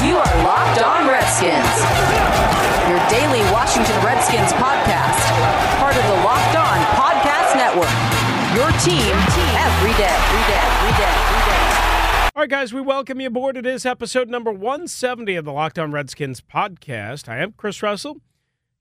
You 0.00 0.16
are 0.16 0.44
Locked 0.44 0.80
On 0.80 1.06
Redskins, 1.06 1.76
your 2.88 2.96
daily 3.10 3.42
Washington 3.52 4.02
Redskins 4.02 4.50
podcast, 4.54 5.20
part 5.78 5.94
of 5.94 6.02
the 6.02 6.14
Locked 6.24 6.56
On 6.56 6.78
Podcast 6.96 7.54
Network. 7.54 7.92
Your 8.56 8.70
team 8.80 9.12
every 9.60 9.92
day, 10.00 10.08
every 10.08 10.42
day, 10.48 10.62
every 10.64 10.92
day, 10.96 11.12
every 11.20 11.52
day. 11.52 12.30
All 12.34 12.40
right, 12.40 12.48
guys, 12.48 12.72
we 12.72 12.80
welcome 12.80 13.20
you 13.20 13.26
aboard. 13.26 13.58
It 13.58 13.66
is 13.66 13.84
episode 13.84 14.30
number 14.30 14.50
170 14.50 15.36
of 15.36 15.44
the 15.44 15.52
Locked 15.52 15.78
On 15.78 15.92
Redskins 15.92 16.40
podcast. 16.40 17.28
I 17.28 17.36
am 17.36 17.52
Chris 17.52 17.82
Russell, 17.82 18.22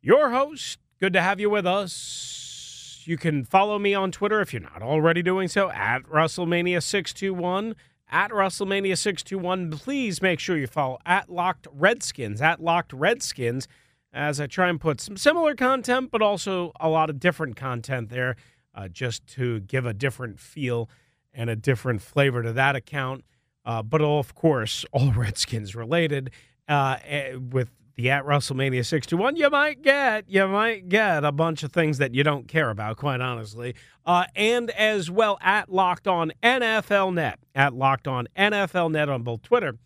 your 0.02 0.30
host. 0.30 0.80
Good 1.02 1.12
to 1.12 1.22
have 1.22 1.42
you 1.42 1.50
with 1.50 1.68
us. 1.68 3.04
You 3.04 3.18
can 3.18 3.44
follow 3.44 3.78
me 3.78 3.94
on 3.94 4.14
Twitter 4.14 4.40
if 4.40 4.54
you're 4.54 4.62
not 4.62 4.82
already 4.82 5.22
doing 5.22 5.50
so 5.50 5.70
at 5.72 6.04
Russellmania621 6.04 7.76
at 8.10 8.32
Russellmania621. 8.32 9.72
Please 9.72 10.22
make 10.22 10.40
sure 10.40 10.58
you 10.58 10.68
follow 10.68 11.00
at 11.06 11.30
Locked 11.30 11.68
Redskins, 11.72 12.42
at 12.42 12.62
Locked 12.62 12.94
Redskins, 12.94 13.68
as 14.12 14.40
I 14.40 14.48
try 14.48 14.70
and 14.70 14.80
put 14.80 15.00
some 15.00 15.18
similar 15.18 15.56
content, 15.56 16.10
but 16.12 16.22
also 16.22 16.72
a 16.80 16.90
lot 16.90 17.10
of 17.10 17.20
different 17.20 17.56
content 17.56 18.10
there 18.10 18.36
uh, 18.74 18.88
just 18.88 19.28
to 19.28 19.60
give 19.62 19.86
a 19.86 19.94
different 19.94 20.40
feel 20.40 20.90
and 21.34 21.50
a 21.50 21.56
different 21.56 22.02
flavor 22.02 22.42
to 22.44 22.54
that 22.54 22.76
account. 22.76 23.24
Uh, 23.66 23.84
but 23.84 24.02
of 24.02 24.34
course, 24.34 24.86
all 24.92 25.12
Redskins 25.16 25.76
related. 25.76 26.32
Uh, 26.68 26.98
eh, 27.08 27.34
with 27.34 27.72
the 28.00 28.10
at 28.10 28.24
Russellmania 28.24 28.86
61, 28.86 29.36
you 29.36 29.50
might 29.50 29.82
get 29.82 30.30
you 30.30 30.48
might 30.48 30.88
get 30.88 31.26
a 31.26 31.34
bunch 31.34 31.64
of 31.64 31.74
things 31.74 31.98
that 31.98 32.16
you 32.16 32.24
don't 32.24 32.48
care 32.48 32.70
about, 32.70 32.96
quite 32.96 33.20
honestly. 33.20 33.76
Uh, 34.06 34.24
and 34.36 34.72
as 34.72 35.12
well 35.12 35.38
at 35.42 35.70
Locked 35.70 36.08
On 36.08 36.32
NFL 36.42 37.14
Net, 37.14 37.40
at 37.54 37.74
Locked 37.74 38.08
On 38.08 38.28
NFL 38.38 38.92
Net 38.92 39.10
on 39.10 39.24
both 39.24 39.42
Twitter 39.42 39.78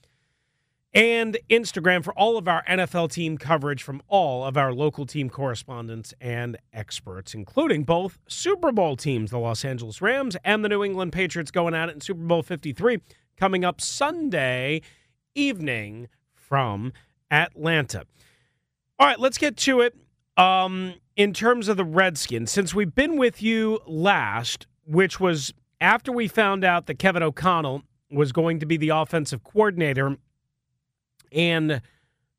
and 0.93 1.39
Instagram 1.49 2.03
for 2.03 2.13
all 2.13 2.37
of 2.37 2.47
our 2.47 2.63
NFL 2.65 3.11
team 3.11 3.35
coverage 3.35 3.81
from 3.81 3.99
all 4.07 4.45
of 4.45 4.57
our 4.57 4.71
local 4.71 5.07
team 5.07 5.27
correspondents 5.27 6.13
and 6.21 6.55
experts, 6.71 7.33
including 7.33 7.83
both 7.83 8.19
Super 8.27 8.71
Bowl 8.71 8.95
teams, 8.95 9.31
the 9.31 9.39
Los 9.39 9.65
Angeles 9.65 10.03
Rams 10.03 10.37
and 10.45 10.63
the 10.63 10.69
New 10.69 10.83
England 10.83 11.13
Patriots 11.13 11.49
going 11.49 11.73
at 11.73 11.89
it 11.89 11.95
in 11.95 12.01
Super 12.01 12.21
Bowl 12.21 12.43
53, 12.43 12.99
coming 13.37 13.65
up 13.65 13.81
Sunday 13.81 14.81
evening 15.33 16.09
from 16.35 16.93
Atlanta. 17.33 18.05
All 18.99 19.07
right, 19.07 19.19
let's 19.19 19.39
get 19.39 19.57
to 19.57 19.81
it. 19.81 19.95
Um, 20.37 20.93
in 21.15 21.33
terms 21.33 21.67
of 21.67 21.77
the 21.77 21.83
Redskins, 21.83 22.51
since 22.51 22.73
we've 22.73 22.93
been 22.93 23.17
with 23.17 23.41
you 23.41 23.79
last, 23.87 24.67
which 24.85 25.19
was 25.19 25.53
after 25.81 26.11
we 26.11 26.27
found 26.27 26.63
out 26.63 26.85
that 26.85 26.99
Kevin 26.99 27.23
O'Connell 27.23 27.83
was 28.11 28.31
going 28.31 28.59
to 28.59 28.65
be 28.65 28.77
the 28.77 28.89
offensive 28.89 29.43
coordinator 29.43 30.17
and 31.31 31.81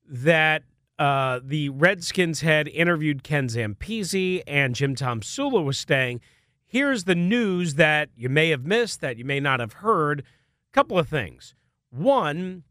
that 0.08 0.62
uh, 0.98 1.40
the 1.42 1.70
Redskins 1.70 2.42
had 2.42 2.68
interviewed 2.68 3.24
Ken 3.24 3.48
Zampese 3.48 4.42
and 4.46 4.74
Jim 4.76 4.94
Tomsula 4.94 5.64
was 5.64 5.76
staying. 5.76 6.20
Here's 6.64 7.04
the 7.04 7.16
news 7.16 7.74
that 7.74 8.10
you 8.16 8.28
may 8.28 8.50
have 8.50 8.64
missed, 8.64 9.00
that 9.00 9.16
you 9.16 9.24
may 9.24 9.40
not 9.40 9.58
have 9.58 9.74
heard. 9.74 10.20
A 10.20 10.72
couple 10.72 10.98
of 10.98 11.08
things. 11.08 11.54
One, 11.90 12.62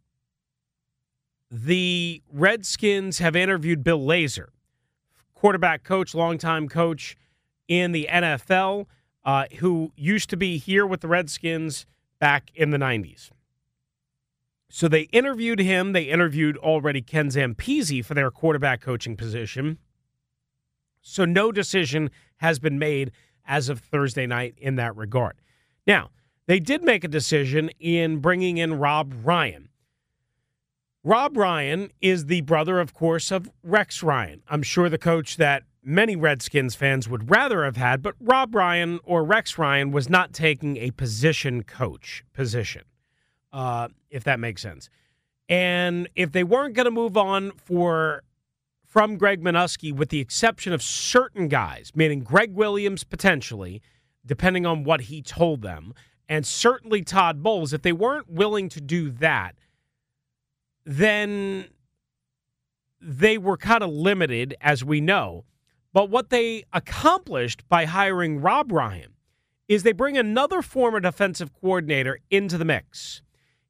the 1.55 2.23
Redskins 2.31 3.19
have 3.19 3.35
interviewed 3.35 3.83
Bill 3.83 3.99
Lazor, 3.99 4.47
quarterback 5.35 5.83
coach, 5.83 6.15
longtime 6.15 6.67
coach 6.67 7.15
in 7.67 7.91
the 7.91 8.09
NFL, 8.11 8.87
uh, 9.23 9.45
who 9.59 9.91
used 9.95 10.31
to 10.31 10.37
be 10.37 10.57
here 10.57 10.87
with 10.87 11.01
the 11.01 11.07
Redskins 11.07 11.85
back 12.17 12.49
in 12.55 12.71
the 12.71 12.79
90s. 12.79 13.29
So 14.67 14.87
they 14.87 15.01
interviewed 15.11 15.59
him. 15.59 15.93
They 15.93 16.05
interviewed 16.05 16.57
already 16.57 17.03
Ken 17.03 17.27
Zampese 17.27 18.03
for 18.03 18.15
their 18.15 18.31
quarterback 18.31 18.81
coaching 18.81 19.15
position. 19.15 19.77
So 21.03 21.23
no 21.23 21.51
decision 21.51 22.09
has 22.37 22.57
been 22.57 22.79
made 22.79 23.11
as 23.45 23.69
of 23.69 23.79
Thursday 23.79 24.25
night 24.25 24.55
in 24.57 24.73
that 24.77 24.95
regard. 24.95 25.35
Now, 25.85 26.09
they 26.47 26.59
did 26.59 26.83
make 26.83 27.03
a 27.03 27.07
decision 27.07 27.69
in 27.79 28.17
bringing 28.17 28.57
in 28.57 28.79
Rob 28.79 29.13
Ryan. 29.23 29.69
Rob 31.05 31.35
Ryan 31.35 31.91
is 31.99 32.27
the 32.27 32.41
brother, 32.41 32.79
of 32.79 32.93
course, 32.93 33.29
of 33.29 33.51
Rex 33.61 34.01
Ryan. 34.01 34.41
I'm 34.47 34.63
sure 34.63 34.87
the 34.87 34.97
coach 34.97 35.35
that 35.35 35.63
many 35.83 36.15
Redskins 36.15 36.75
fans 36.75 37.09
would 37.09 37.29
rather 37.29 37.65
have 37.65 37.75
had, 37.75 38.01
but 38.01 38.15
Rob 38.21 38.55
Ryan 38.55 39.01
or 39.03 39.25
Rex 39.25 39.57
Ryan 39.57 39.91
was 39.91 40.09
not 40.09 40.31
taking 40.31 40.77
a 40.77 40.91
position 40.91 41.63
coach 41.63 42.23
position, 42.31 42.83
uh, 43.51 43.89
if 44.09 44.23
that 44.23 44.39
makes 44.39 44.61
sense. 44.61 44.89
And 45.49 46.07
if 46.15 46.31
they 46.31 46.45
weren't 46.45 46.73
going 46.73 46.85
to 46.85 46.91
move 46.91 47.17
on 47.17 47.51
for 47.51 48.23
from 48.87 49.17
Greg 49.17 49.41
Manusky, 49.43 49.93
with 49.93 50.07
the 50.09 50.21
exception 50.21 50.71
of 50.71 50.81
certain 50.81 51.49
guys, 51.49 51.91
meaning 51.95 52.21
Gregg 52.21 52.53
Williams 52.53 53.03
potentially, 53.03 53.81
depending 54.25 54.65
on 54.65 54.85
what 54.85 55.01
he 55.01 55.21
told 55.21 55.63
them, 55.63 55.93
and 56.29 56.45
certainly 56.45 57.01
Todd 57.01 57.43
Bowles, 57.43 57.73
if 57.73 57.81
they 57.81 57.91
weren't 57.91 58.29
willing 58.29 58.69
to 58.69 58.79
do 58.79 59.09
that, 59.09 59.55
then 60.85 61.65
they 63.01 63.37
were 63.37 63.57
kind 63.57 63.83
of 63.83 63.89
limited, 63.89 64.55
as 64.61 64.83
we 64.83 65.01
know. 65.01 65.45
But 65.91 66.09
what 66.09 66.29
they 66.29 66.63
accomplished 66.73 67.67
by 67.69 67.85
hiring 67.85 68.41
Rob 68.41 68.71
Ryan 68.71 69.13
is 69.67 69.83
they 69.83 69.91
bring 69.91 70.17
another 70.17 70.61
former 70.61 70.99
defensive 70.99 71.53
coordinator 71.53 72.19
into 72.29 72.57
the 72.57 72.65
mix. 72.65 73.21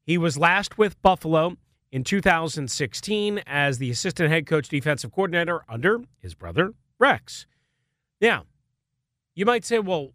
He 0.02 0.18
was 0.18 0.38
last 0.38 0.78
with 0.78 1.00
Buffalo 1.02 1.56
in 1.92 2.04
2016 2.04 3.42
as 3.46 3.78
the 3.78 3.90
assistant 3.90 4.30
head 4.30 4.46
coach 4.46 4.68
defensive 4.68 5.12
coordinator 5.12 5.62
under 5.68 6.00
his 6.18 6.34
brother 6.34 6.74
Rex. 6.98 7.46
Now, 8.20 8.44
you 9.34 9.44
might 9.44 9.64
say, 9.64 9.78
well, 9.78 10.12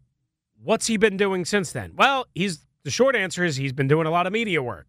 what's 0.62 0.88
he 0.88 0.98
been 0.98 1.18
doing 1.18 1.46
since 1.46 1.72
then? 1.72 1.94
Well, 1.96 2.26
he's 2.34 2.66
the 2.84 2.92
short 2.92 3.16
answer 3.16 3.44
is 3.44 3.58
he's 3.58 3.74
been 3.74 3.88
doing 3.88 4.08
a 4.08 4.12
lot 4.12 4.28
of 4.28 4.34
media 4.34 4.62
work. 4.64 4.88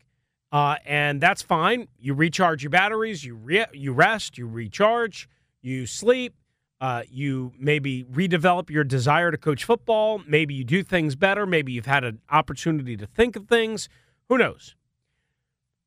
Uh, 0.53 0.77
and 0.85 1.21
that's 1.21 1.43
fine. 1.43 1.89
You 1.99 2.15
recharge 2.15 2.63
your 2.63 2.71
batteries, 2.71 3.25
you 3.25 3.35
re- 3.35 3.67
you 3.73 3.93
rest, 3.93 4.37
you 4.37 4.47
recharge, 4.49 5.29
you 5.63 5.87
sleep, 5.87 6.35
uh, 6.81 7.03
you 7.09 7.53
maybe 7.59 8.05
redevelop 8.05 8.71
your 8.71 8.85
desire 8.85 9.31
to 9.31 9.39
coach 9.39 9.65
football. 9.65 10.23
Maybe 10.27 10.55
you 10.55 10.65
do 10.65 10.83
things 10.83 11.15
better. 11.15 11.47
Maybe 11.47 11.73
you've 11.73 11.87
had 11.87 12.05
an 12.05 12.21
opportunity 12.31 12.97
to 12.97 13.07
think 13.07 13.37
of 13.37 13.47
things. 13.47 13.89
Who 14.29 14.39
knows? 14.39 14.75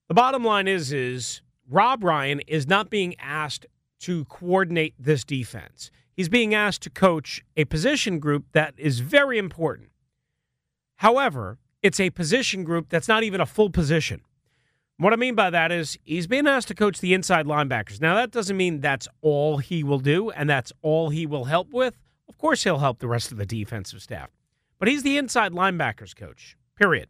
The 0.07 0.13
bottom 0.13 0.43
line 0.43 0.67
is, 0.67 0.93
is 0.93 1.41
Rob 1.69 2.03
Ryan 2.03 2.41
is 2.41 2.67
not 2.67 2.89
being 2.89 3.15
asked 3.19 3.65
to 4.01 4.25
coordinate 4.25 4.93
this 4.99 5.23
defense. 5.23 5.89
He's 6.15 6.29
being 6.29 6.53
asked 6.53 6.83
to 6.83 6.89
coach 6.89 7.43
a 7.57 7.65
position 7.65 8.19
group 8.19 8.45
that 8.51 8.75
is 8.77 8.99
very 8.99 9.37
important. 9.37 9.89
However, 10.97 11.57
it's 11.81 11.99
a 11.99 12.11
position 12.11 12.63
group 12.63 12.89
that's 12.89 13.07
not 13.07 13.23
even 13.23 13.41
a 13.41 13.45
full 13.45 13.69
position. 13.69 14.21
What 14.97 15.13
I 15.13 15.15
mean 15.15 15.35
by 15.35 15.49
that 15.49 15.71
is 15.71 15.97
he's 16.03 16.27
being 16.27 16.47
asked 16.47 16.67
to 16.67 16.75
coach 16.75 16.99
the 16.99 17.13
inside 17.13 17.45
linebackers. 17.45 17.99
Now, 17.99 18.15
that 18.15 18.31
doesn't 18.31 18.55
mean 18.55 18.79
that's 18.79 19.07
all 19.21 19.57
he 19.57 19.83
will 19.83 19.99
do 19.99 20.29
and 20.29 20.49
that's 20.49 20.71
all 20.81 21.09
he 21.09 21.25
will 21.25 21.45
help 21.45 21.73
with. 21.73 21.97
Of 22.29 22.37
course, 22.37 22.63
he'll 22.63 22.79
help 22.79 22.99
the 22.99 23.07
rest 23.07 23.31
of 23.31 23.37
the 23.37 23.45
defensive 23.45 24.01
staff. 24.01 24.29
But 24.79 24.87
he's 24.87 25.03
the 25.03 25.17
inside 25.17 25.51
linebackers 25.51 26.15
coach, 26.15 26.57
period. 26.75 27.09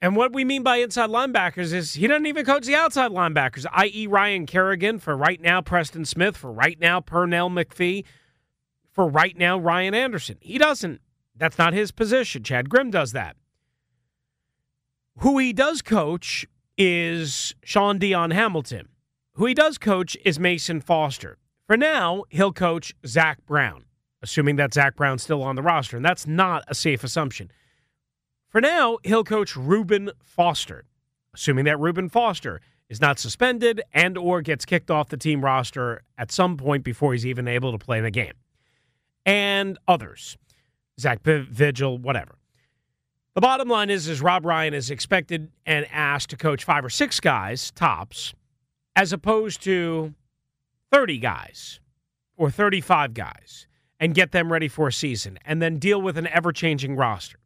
And 0.00 0.16
what 0.16 0.32
we 0.32 0.44
mean 0.44 0.64
by 0.64 0.78
inside 0.78 1.10
linebackers 1.10 1.72
is 1.72 1.94
he 1.94 2.08
doesn't 2.08 2.26
even 2.26 2.44
coach 2.44 2.66
the 2.66 2.74
outside 2.74 3.12
linebackers, 3.12 3.66
i.e., 3.72 4.08
Ryan 4.08 4.46
Kerrigan, 4.46 4.98
for 4.98 5.16
right 5.16 5.40
now, 5.40 5.60
Preston 5.60 6.04
Smith, 6.04 6.36
for 6.36 6.50
right 6.50 6.78
now, 6.80 7.00
Pernell 7.00 7.48
McPhee, 7.48 8.04
for 8.90 9.06
right 9.06 9.36
now, 9.38 9.56
Ryan 9.58 9.94
Anderson. 9.94 10.38
He 10.40 10.58
doesn't. 10.58 11.00
That's 11.36 11.56
not 11.56 11.72
his 11.72 11.92
position. 11.92 12.42
Chad 12.42 12.68
Grimm 12.68 12.90
does 12.90 13.12
that. 13.12 13.36
Who 15.18 15.38
he 15.38 15.52
does 15.52 15.82
coach 15.82 16.46
is 16.76 17.54
Shaun 17.64 17.98
Dion 17.98 18.30
Hamilton. 18.30 18.88
Who 19.34 19.46
he 19.46 19.54
does 19.54 19.78
coach 19.78 20.16
is 20.24 20.38
Mason 20.38 20.80
Foster. 20.80 21.38
For 21.66 21.76
now, 21.76 22.24
he'll 22.28 22.52
coach 22.52 22.94
Zach 23.06 23.44
Brown, 23.46 23.84
assuming 24.20 24.56
that 24.56 24.74
Zach 24.74 24.96
Brown's 24.96 25.22
still 25.22 25.42
on 25.42 25.56
the 25.56 25.62
roster, 25.62 25.96
and 25.96 26.04
that's 26.04 26.26
not 26.26 26.64
a 26.68 26.74
safe 26.74 27.02
assumption. 27.04 27.50
For 28.48 28.60
now, 28.60 28.98
he'll 29.04 29.24
coach 29.24 29.56
Reuben 29.56 30.10
Foster, 30.22 30.84
assuming 31.34 31.64
that 31.64 31.80
Reuben 31.80 32.08
Foster 32.10 32.60
is 32.90 33.00
not 33.00 33.18
suspended 33.18 33.80
and 33.94 34.18
or 34.18 34.42
gets 34.42 34.66
kicked 34.66 34.90
off 34.90 35.08
the 35.08 35.16
team 35.16 35.42
roster 35.42 36.02
at 36.18 36.30
some 36.30 36.58
point 36.58 36.84
before 36.84 37.12
he's 37.12 37.24
even 37.24 37.48
able 37.48 37.72
to 37.72 37.78
play 37.78 37.96
in 37.96 38.04
the 38.04 38.10
game. 38.10 38.34
And 39.24 39.78
others. 39.88 40.36
Zach 41.00 41.20
Vigil, 41.22 41.96
whatever. 41.96 42.36
The 43.34 43.40
bottom 43.40 43.68
line 43.68 43.88
is, 43.88 44.08
is 44.08 44.20
Rob 44.20 44.44
Ryan 44.44 44.74
is 44.74 44.90
expected 44.90 45.50
and 45.64 45.86
asked 45.90 46.30
to 46.30 46.36
coach 46.36 46.64
five 46.64 46.84
or 46.84 46.90
six 46.90 47.18
guys, 47.18 47.70
tops, 47.70 48.34
as 48.94 49.12
opposed 49.12 49.62
to 49.62 50.14
30 50.90 51.18
guys 51.18 51.80
or 52.36 52.50
35 52.50 53.14
guys 53.14 53.66
and 53.98 54.14
get 54.14 54.32
them 54.32 54.52
ready 54.52 54.68
for 54.68 54.88
a 54.88 54.92
season 54.92 55.38
and 55.46 55.62
then 55.62 55.78
deal 55.78 56.02
with 56.02 56.18
an 56.18 56.26
ever 56.26 56.52
changing 56.52 56.94
roster. 56.94 57.38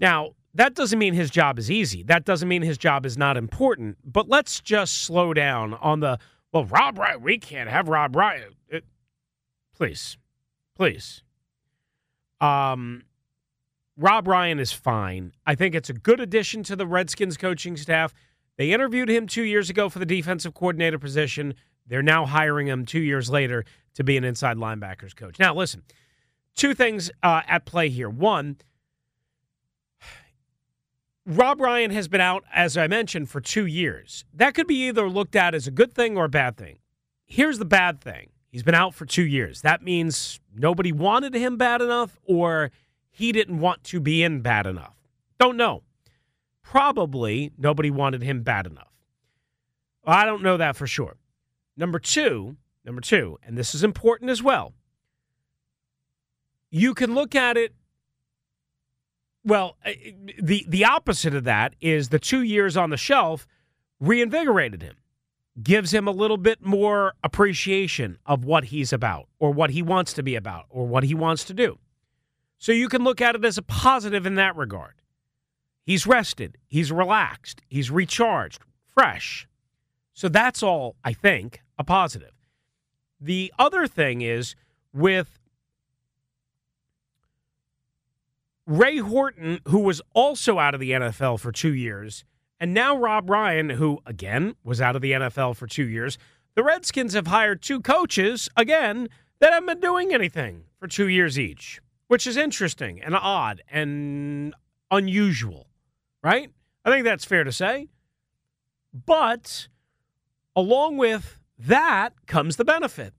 Now, 0.00 0.30
that 0.54 0.74
doesn't 0.74 0.98
mean 0.98 1.14
his 1.14 1.30
job 1.30 1.58
is 1.58 1.70
easy. 1.70 2.02
That 2.04 2.24
doesn't 2.24 2.48
mean 2.48 2.62
his 2.62 2.78
job 2.78 3.04
is 3.04 3.18
not 3.18 3.36
important. 3.36 3.98
But 4.04 4.28
let's 4.28 4.60
just 4.60 5.02
slow 5.02 5.34
down 5.34 5.74
on 5.74 6.00
the, 6.00 6.18
well, 6.52 6.64
Rob 6.64 6.98
Ryan, 6.98 7.22
we 7.22 7.38
can't 7.38 7.68
have 7.68 7.88
Rob 7.88 8.16
Ryan. 8.16 8.54
It, 8.68 8.84
please, 9.76 10.16
please. 10.76 11.22
Um, 12.40 13.02
Rob 13.96 14.26
Ryan 14.26 14.58
is 14.58 14.72
fine. 14.72 15.32
I 15.46 15.54
think 15.54 15.74
it's 15.74 15.90
a 15.90 15.94
good 15.94 16.20
addition 16.20 16.62
to 16.64 16.76
the 16.76 16.86
Redskins 16.86 17.36
coaching 17.36 17.76
staff. 17.76 18.12
They 18.56 18.72
interviewed 18.72 19.08
him 19.08 19.26
two 19.26 19.42
years 19.42 19.70
ago 19.70 19.88
for 19.88 19.98
the 19.98 20.06
defensive 20.06 20.54
coordinator 20.54 20.98
position. 20.98 21.54
They're 21.86 22.02
now 22.02 22.26
hiring 22.26 22.66
him 22.66 22.86
two 22.86 23.00
years 23.00 23.30
later 23.30 23.64
to 23.94 24.04
be 24.04 24.16
an 24.16 24.24
inside 24.24 24.56
linebackers 24.56 25.14
coach. 25.14 25.38
Now, 25.38 25.54
listen, 25.54 25.82
two 26.54 26.74
things 26.74 27.10
uh, 27.22 27.42
at 27.46 27.66
play 27.66 27.88
here. 27.88 28.08
One, 28.08 28.56
Rob 31.26 31.60
Ryan 31.60 31.90
has 31.90 32.08
been 32.08 32.20
out, 32.20 32.44
as 32.52 32.76
I 32.76 32.86
mentioned, 32.86 33.30
for 33.30 33.40
two 33.40 33.66
years. 33.66 34.24
That 34.34 34.54
could 34.54 34.66
be 34.66 34.86
either 34.88 35.08
looked 35.08 35.36
at 35.36 35.54
as 35.54 35.66
a 35.66 35.70
good 35.70 35.94
thing 35.94 36.16
or 36.16 36.24
a 36.24 36.28
bad 36.28 36.56
thing. 36.56 36.78
Here's 37.26 37.58
the 37.58 37.64
bad 37.64 38.00
thing 38.00 38.30
he's 38.50 38.62
been 38.62 38.74
out 38.74 38.94
for 38.94 39.06
two 39.06 39.24
years. 39.24 39.62
That 39.62 39.82
means 39.82 40.38
nobody 40.54 40.92
wanted 40.92 41.34
him 41.34 41.56
bad 41.56 41.80
enough 41.80 42.18
or 42.24 42.70
he 43.16 43.30
didn't 43.30 43.60
want 43.60 43.84
to 43.84 44.00
be 44.00 44.24
in 44.24 44.40
bad 44.40 44.66
enough. 44.66 44.96
Don't 45.38 45.56
know. 45.56 45.84
Probably 46.64 47.52
nobody 47.56 47.88
wanted 47.88 48.22
him 48.22 48.42
bad 48.42 48.66
enough. 48.66 48.92
I 50.04 50.26
don't 50.26 50.42
know 50.42 50.56
that 50.56 50.74
for 50.74 50.88
sure. 50.88 51.14
Number 51.76 52.00
two, 52.00 52.56
number 52.84 53.00
two, 53.00 53.38
and 53.46 53.56
this 53.56 53.72
is 53.72 53.84
important 53.84 54.30
as 54.30 54.42
well. 54.42 54.72
You 56.72 56.92
can 56.92 57.14
look 57.14 57.36
at 57.36 57.56
it. 57.56 57.72
Well, 59.44 59.76
uh, 59.86 59.92
the 60.42 60.66
the 60.68 60.84
opposite 60.84 61.36
of 61.36 61.44
that 61.44 61.76
is 61.80 62.08
the 62.08 62.18
two 62.18 62.42
years 62.42 62.76
on 62.76 62.90
the 62.90 62.96
shelf 62.96 63.46
reinvigorated 64.00 64.82
him, 64.82 64.96
gives 65.62 65.94
him 65.94 66.08
a 66.08 66.10
little 66.10 66.36
bit 66.36 66.66
more 66.66 67.14
appreciation 67.22 68.18
of 68.26 68.44
what 68.44 68.64
he's 68.64 68.92
about, 68.92 69.28
or 69.38 69.52
what 69.52 69.70
he 69.70 69.82
wants 69.82 70.12
to 70.14 70.22
be 70.24 70.34
about, 70.34 70.64
or 70.68 70.84
what 70.88 71.04
he 71.04 71.14
wants 71.14 71.44
to 71.44 71.54
do. 71.54 71.78
So 72.58 72.72
you 72.72 72.88
can 72.88 73.04
look 73.04 73.20
at 73.20 73.34
it 73.34 73.44
as 73.44 73.58
a 73.58 73.62
positive 73.62 74.26
in 74.26 74.36
that 74.36 74.56
regard. 74.56 74.94
He's 75.84 76.06
rested, 76.06 76.56
he's 76.66 76.90
relaxed, 76.90 77.60
he's 77.68 77.90
recharged, 77.90 78.62
fresh. 78.88 79.46
So 80.14 80.28
that's 80.28 80.62
all, 80.62 80.96
I 81.04 81.12
think, 81.12 81.60
a 81.78 81.84
positive. 81.84 82.32
The 83.20 83.52
other 83.58 83.86
thing 83.86 84.22
is 84.22 84.54
with 84.92 85.38
Ray 88.66 88.98
Horton, 88.98 89.60
who 89.68 89.80
was 89.80 90.00
also 90.14 90.58
out 90.58 90.74
of 90.74 90.80
the 90.80 90.92
NFL 90.92 91.40
for 91.40 91.52
two 91.52 91.74
years, 91.74 92.24
and 92.58 92.72
now 92.72 92.96
Rob 92.96 93.28
Ryan, 93.28 93.70
who 93.70 93.98
again 94.06 94.54
was 94.64 94.80
out 94.80 94.96
of 94.96 95.02
the 95.02 95.12
NFL 95.12 95.56
for 95.56 95.66
two 95.66 95.86
years. 95.86 96.16
The 96.54 96.62
Redskins 96.62 97.14
have 97.14 97.26
hired 97.26 97.60
two 97.60 97.80
coaches, 97.80 98.48
again, 98.56 99.08
that 99.40 99.52
haven't 99.52 99.66
been 99.66 99.80
doing 99.80 100.14
anything 100.14 100.64
for 100.78 100.86
two 100.86 101.08
years 101.08 101.38
each, 101.38 101.80
which 102.14 102.28
is 102.28 102.36
interesting 102.36 103.02
and 103.02 103.16
odd 103.16 103.60
and 103.68 104.54
unusual, 104.92 105.66
right? 106.22 106.48
I 106.84 106.90
think 106.92 107.02
that's 107.02 107.24
fair 107.24 107.42
to 107.42 107.50
say. 107.50 107.88
But 108.92 109.66
along 110.54 110.96
with 110.96 111.40
that 111.58 112.12
comes 112.26 112.54
the 112.54 112.64
benefit. 112.64 113.14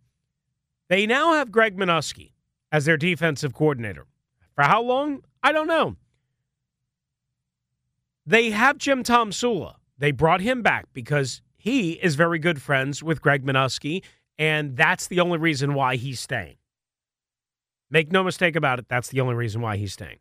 They 0.88 1.06
now 1.06 1.34
have 1.34 1.52
Greg 1.52 1.76
Manusky 1.76 2.36
as 2.72 2.86
their 2.86 2.96
defensive 2.96 3.54
coordinator. 3.54 4.06
For 4.54 4.64
how 4.64 4.82
long? 4.82 5.26
I 5.44 5.52
don't 5.52 5.68
know. 5.68 5.98
They 8.26 8.52
have 8.52 8.78
Jim 8.78 9.04
Tomsula. 9.04 9.74
They 9.98 10.12
brought 10.12 10.40
him 10.40 10.62
back 10.62 10.86
because 10.94 11.42
he 11.58 11.96
is 12.02 12.16
very 12.16 12.40
good 12.40 12.62
friends 12.62 13.04
with 13.04 13.22
Greg 13.22 13.46
Manusky, 13.46 14.06
and 14.40 14.78
that's 14.78 15.08
the 15.08 15.20
only 15.20 15.38
reason 15.38 15.74
why 15.74 15.98
he's 15.98 16.22
staying. 16.22 16.56
Make 17.90 18.12
no 18.12 18.24
mistake 18.24 18.56
about 18.56 18.80
it, 18.80 18.88
that's 18.88 19.10
the 19.10 19.22
only 19.22 19.36
reason 19.36 19.62
why 19.62 19.78
he's 19.78 19.94
staying. 19.94 20.20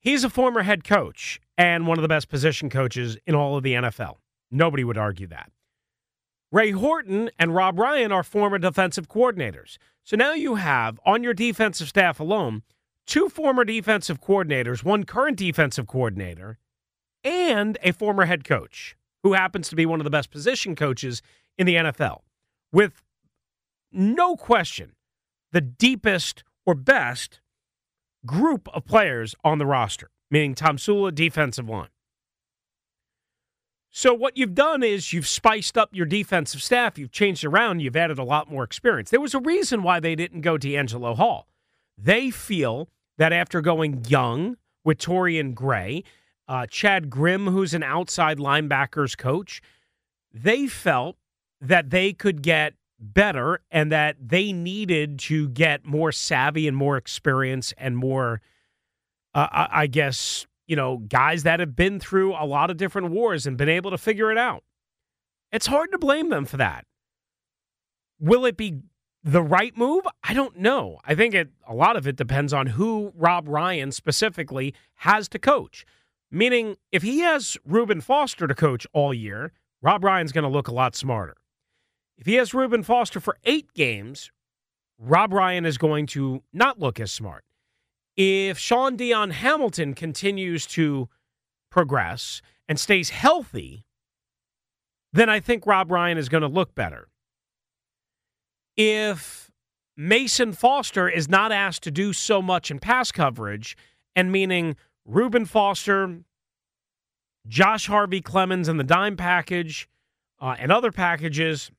He's 0.00 0.24
a 0.24 0.30
former 0.30 0.62
head 0.62 0.84
coach 0.84 1.40
and 1.58 1.86
one 1.86 1.98
of 1.98 2.02
the 2.02 2.08
best 2.08 2.28
position 2.28 2.70
coaches 2.70 3.18
in 3.26 3.34
all 3.34 3.56
of 3.56 3.62
the 3.62 3.74
NFL. 3.74 4.16
Nobody 4.50 4.82
would 4.84 4.96
argue 4.96 5.26
that. 5.28 5.50
Ray 6.52 6.70
Horton 6.70 7.30
and 7.38 7.54
Rob 7.54 7.78
Ryan 7.78 8.10
are 8.10 8.22
former 8.22 8.58
defensive 8.58 9.08
coordinators. 9.08 9.76
So 10.02 10.16
now 10.16 10.32
you 10.32 10.56
have 10.56 10.98
on 11.04 11.22
your 11.22 11.34
defensive 11.34 11.88
staff 11.88 12.18
alone 12.18 12.62
two 13.06 13.28
former 13.28 13.64
defensive 13.64 14.20
coordinators, 14.20 14.82
one 14.82 15.04
current 15.04 15.36
defensive 15.36 15.86
coordinator, 15.86 16.58
and 17.22 17.78
a 17.82 17.92
former 17.92 18.24
head 18.24 18.44
coach 18.44 18.96
who 19.22 19.34
happens 19.34 19.68
to 19.68 19.76
be 19.76 19.86
one 19.86 20.00
of 20.00 20.04
the 20.04 20.10
best 20.10 20.30
position 20.30 20.74
coaches 20.74 21.22
in 21.58 21.66
the 21.66 21.74
NFL. 21.74 22.20
With 22.72 23.02
no 23.92 24.36
question, 24.36 24.92
the 25.52 25.60
deepest 25.60 26.44
or 26.66 26.74
best 26.74 27.40
group 28.26 28.68
of 28.74 28.84
players 28.84 29.34
on 29.44 29.58
the 29.58 29.66
roster, 29.66 30.10
meaning 30.30 30.54
Tomsula 30.54 31.14
defensive 31.14 31.68
line. 31.68 31.88
So 33.92 34.14
what 34.14 34.36
you've 34.36 34.54
done 34.54 34.84
is 34.84 35.12
you've 35.12 35.26
spiced 35.26 35.76
up 35.76 35.90
your 35.92 36.06
defensive 36.06 36.62
staff, 36.62 36.96
you've 36.96 37.10
changed 37.10 37.44
around, 37.44 37.80
you've 37.80 37.96
added 37.96 38.18
a 38.18 38.24
lot 38.24 38.48
more 38.48 38.62
experience. 38.62 39.10
There 39.10 39.20
was 39.20 39.34
a 39.34 39.40
reason 39.40 39.82
why 39.82 39.98
they 39.98 40.14
didn't 40.14 40.42
go 40.42 40.56
DeAngelo 40.56 41.16
Hall. 41.16 41.48
They 41.98 42.30
feel 42.30 42.88
that 43.18 43.32
after 43.32 43.60
going 43.60 44.04
young 44.06 44.56
with 44.84 44.98
Torrian 44.98 45.54
Gray, 45.54 46.04
uh, 46.46 46.66
Chad 46.66 47.10
Grimm, 47.10 47.48
who's 47.48 47.74
an 47.74 47.82
outside 47.82 48.38
linebackers 48.38 49.18
coach, 49.18 49.60
they 50.32 50.68
felt 50.68 51.16
that 51.60 51.90
they 51.90 52.12
could 52.12 52.42
get 52.42 52.74
better 53.00 53.60
and 53.70 53.90
that 53.90 54.16
they 54.20 54.52
needed 54.52 55.18
to 55.18 55.48
get 55.48 55.84
more 55.84 56.12
savvy 56.12 56.68
and 56.68 56.76
more 56.76 56.96
experience 56.96 57.72
and 57.78 57.96
more, 57.96 58.40
uh, 59.34 59.66
I 59.70 59.86
guess, 59.86 60.46
you 60.66 60.76
know, 60.76 60.98
guys 60.98 61.42
that 61.44 61.60
have 61.60 61.74
been 61.74 61.98
through 61.98 62.34
a 62.34 62.44
lot 62.44 62.70
of 62.70 62.76
different 62.76 63.10
wars 63.10 63.46
and 63.46 63.56
been 63.56 63.68
able 63.68 63.90
to 63.90 63.98
figure 63.98 64.30
it 64.30 64.38
out. 64.38 64.62
It's 65.50 65.66
hard 65.66 65.90
to 65.92 65.98
blame 65.98 66.28
them 66.28 66.44
for 66.44 66.58
that. 66.58 66.84
Will 68.20 68.44
it 68.44 68.56
be 68.56 68.80
the 69.24 69.42
right 69.42 69.76
move? 69.76 70.04
I 70.22 70.34
don't 70.34 70.58
know. 70.58 70.98
I 71.04 71.14
think 71.14 71.34
it 71.34 71.50
a 71.66 71.74
lot 71.74 71.96
of 71.96 72.06
it 72.06 72.16
depends 72.16 72.52
on 72.52 72.66
who 72.68 73.12
Rob 73.16 73.48
Ryan 73.48 73.92
specifically 73.92 74.74
has 74.96 75.28
to 75.30 75.38
coach. 75.38 75.84
Meaning, 76.30 76.76
if 76.92 77.02
he 77.02 77.20
has 77.20 77.56
Reuben 77.64 78.00
Foster 78.00 78.46
to 78.46 78.54
coach 78.54 78.86
all 78.92 79.12
year, 79.12 79.52
Rob 79.82 80.04
Ryan's 80.04 80.30
going 80.30 80.44
to 80.44 80.50
look 80.50 80.68
a 80.68 80.74
lot 80.74 80.94
smarter. 80.94 81.36
If 82.20 82.26
he 82.26 82.34
has 82.34 82.54
Reuben 82.54 82.84
Foster 82.84 83.18
for 83.18 83.36
eight 83.44 83.72
games, 83.72 84.30
Rob 84.98 85.32
Ryan 85.32 85.64
is 85.64 85.78
going 85.78 86.06
to 86.08 86.42
not 86.52 86.78
look 86.78 87.00
as 87.00 87.10
smart 87.10 87.44
if 88.22 88.58
Shaun 88.58 88.96
Dion 88.96 89.30
Hamilton 89.30 89.94
continues 89.94 90.66
to 90.66 91.08
progress 91.70 92.42
and 92.68 92.78
stays 92.78 93.08
healthy, 93.08 93.86
then 95.10 95.30
I 95.30 95.40
think 95.40 95.66
Rob 95.66 95.90
Ryan 95.90 96.18
is 96.18 96.28
going 96.28 96.42
to 96.42 96.48
look 96.48 96.74
better. 96.74 97.08
If 98.76 99.50
Mason 99.96 100.52
Foster 100.52 101.08
is 101.08 101.30
not 101.30 101.50
asked 101.50 101.82
to 101.84 101.90
do 101.90 102.12
so 102.12 102.42
much 102.42 102.70
in 102.70 102.78
pass 102.78 103.10
coverage, 103.10 103.74
and 104.14 104.30
meaning 104.30 104.76
Reuben 105.06 105.46
Foster, 105.46 106.20
Josh 107.48 107.86
Harvey 107.86 108.20
Clemons 108.20 108.68
and 108.68 108.78
the 108.78 108.84
dime 108.84 109.16
package, 109.16 109.88
uh, 110.40 110.56
and 110.58 110.70
other 110.70 110.92
packages, 110.92 111.70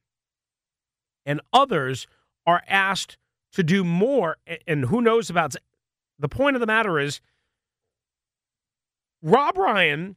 and 1.25 1.41
others 1.53 2.07
are 2.45 2.63
asked 2.67 3.17
to 3.53 3.63
do 3.63 3.83
more, 3.83 4.37
and 4.67 4.85
who 4.85 5.01
knows 5.01 5.29
about 5.29 5.55
the 6.17 6.29
point 6.29 6.55
of 6.55 6.59
the 6.59 6.67
matter 6.67 6.99
is 6.99 7.21
Rob 9.21 9.57
Ryan, 9.57 10.15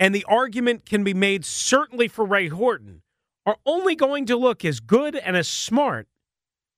and 0.00 0.14
the 0.14 0.24
argument 0.28 0.86
can 0.86 1.04
be 1.04 1.14
made 1.14 1.44
certainly 1.44 2.08
for 2.08 2.24
Ray 2.24 2.48
Horton, 2.48 3.02
are 3.44 3.58
only 3.66 3.94
going 3.94 4.26
to 4.26 4.36
look 4.36 4.64
as 4.64 4.80
good 4.80 5.16
and 5.16 5.36
as 5.36 5.48
smart 5.48 6.06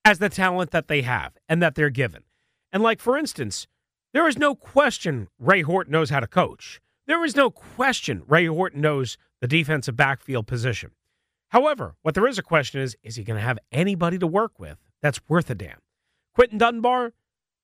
as 0.05 0.19
the 0.19 0.29
talent 0.29 0.71
that 0.71 0.89
they 0.89 1.03
have 1.03 1.37
and 1.49 1.63
that 1.63 1.75
they're 1.75 1.91
given. 1.91 2.23
And, 2.73 2.83
like, 2.83 3.01
for 3.01 3.19
instance, 3.19 3.67
there 4.13 4.27
is 4.27 4.39
no 4.39 4.55
question 4.55 5.29
Ray 5.39 5.63
Horton 5.63 5.93
knows 5.93 6.11
how 6.11 6.21
to 6.21 6.27
coach. 6.27 6.81
There 7.07 7.25
is 7.25 7.37
no 7.37 7.51
question 7.51 8.23
Ray 8.27 8.47
Horton 8.47 8.81
knows 8.81 9.19
the 9.41 9.49
defensive 9.49 9.97
backfield 9.97 10.47
position. 10.47 10.93
However, 11.51 11.97
what 12.03 12.15
there 12.15 12.27
is 12.27 12.39
a 12.39 12.43
question 12.43 12.81
is 12.81 12.97
is 13.03 13.17
he 13.17 13.25
going 13.25 13.39
to 13.39 13.45
have 13.45 13.59
anybody 13.71 14.19
to 14.19 14.27
work 14.27 14.59
with 14.59 14.79
that's 15.03 15.21
worth 15.29 15.51
a 15.51 15.55
damn? 15.55 15.81
Quinton 16.35 16.59
Dunbar, 16.59 17.13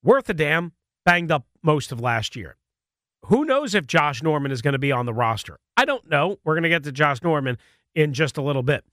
worth 0.03 0.29
a 0.29 0.35
damn, 0.35 0.73
banged 1.05 1.31
up 1.31 1.47
most 1.63 1.93
of 1.93 2.01
last 2.01 2.37
year. 2.37 2.57
Who 3.27 3.45
knows 3.45 3.75
if 3.75 3.87
Josh 3.87 4.23
Norman 4.23 4.53
is 4.53 4.63
going 4.63 4.73
to 4.73 4.79
be 4.79 4.93
on 4.93 5.07
the 5.07 5.15
roster? 5.15 5.59
I 5.77 5.85
don't 5.85 6.09
know. 6.09 6.39
We're 6.45 6.55
going 6.55 6.65
to 6.65 6.69
get 6.69 6.85
to 6.85 6.93
Josh 6.93 7.23
Norman 7.23 7.59
in 7.95 8.13
just 8.13 8.37
a 8.37 8.43
little 8.43 8.63
bit. 8.63 8.85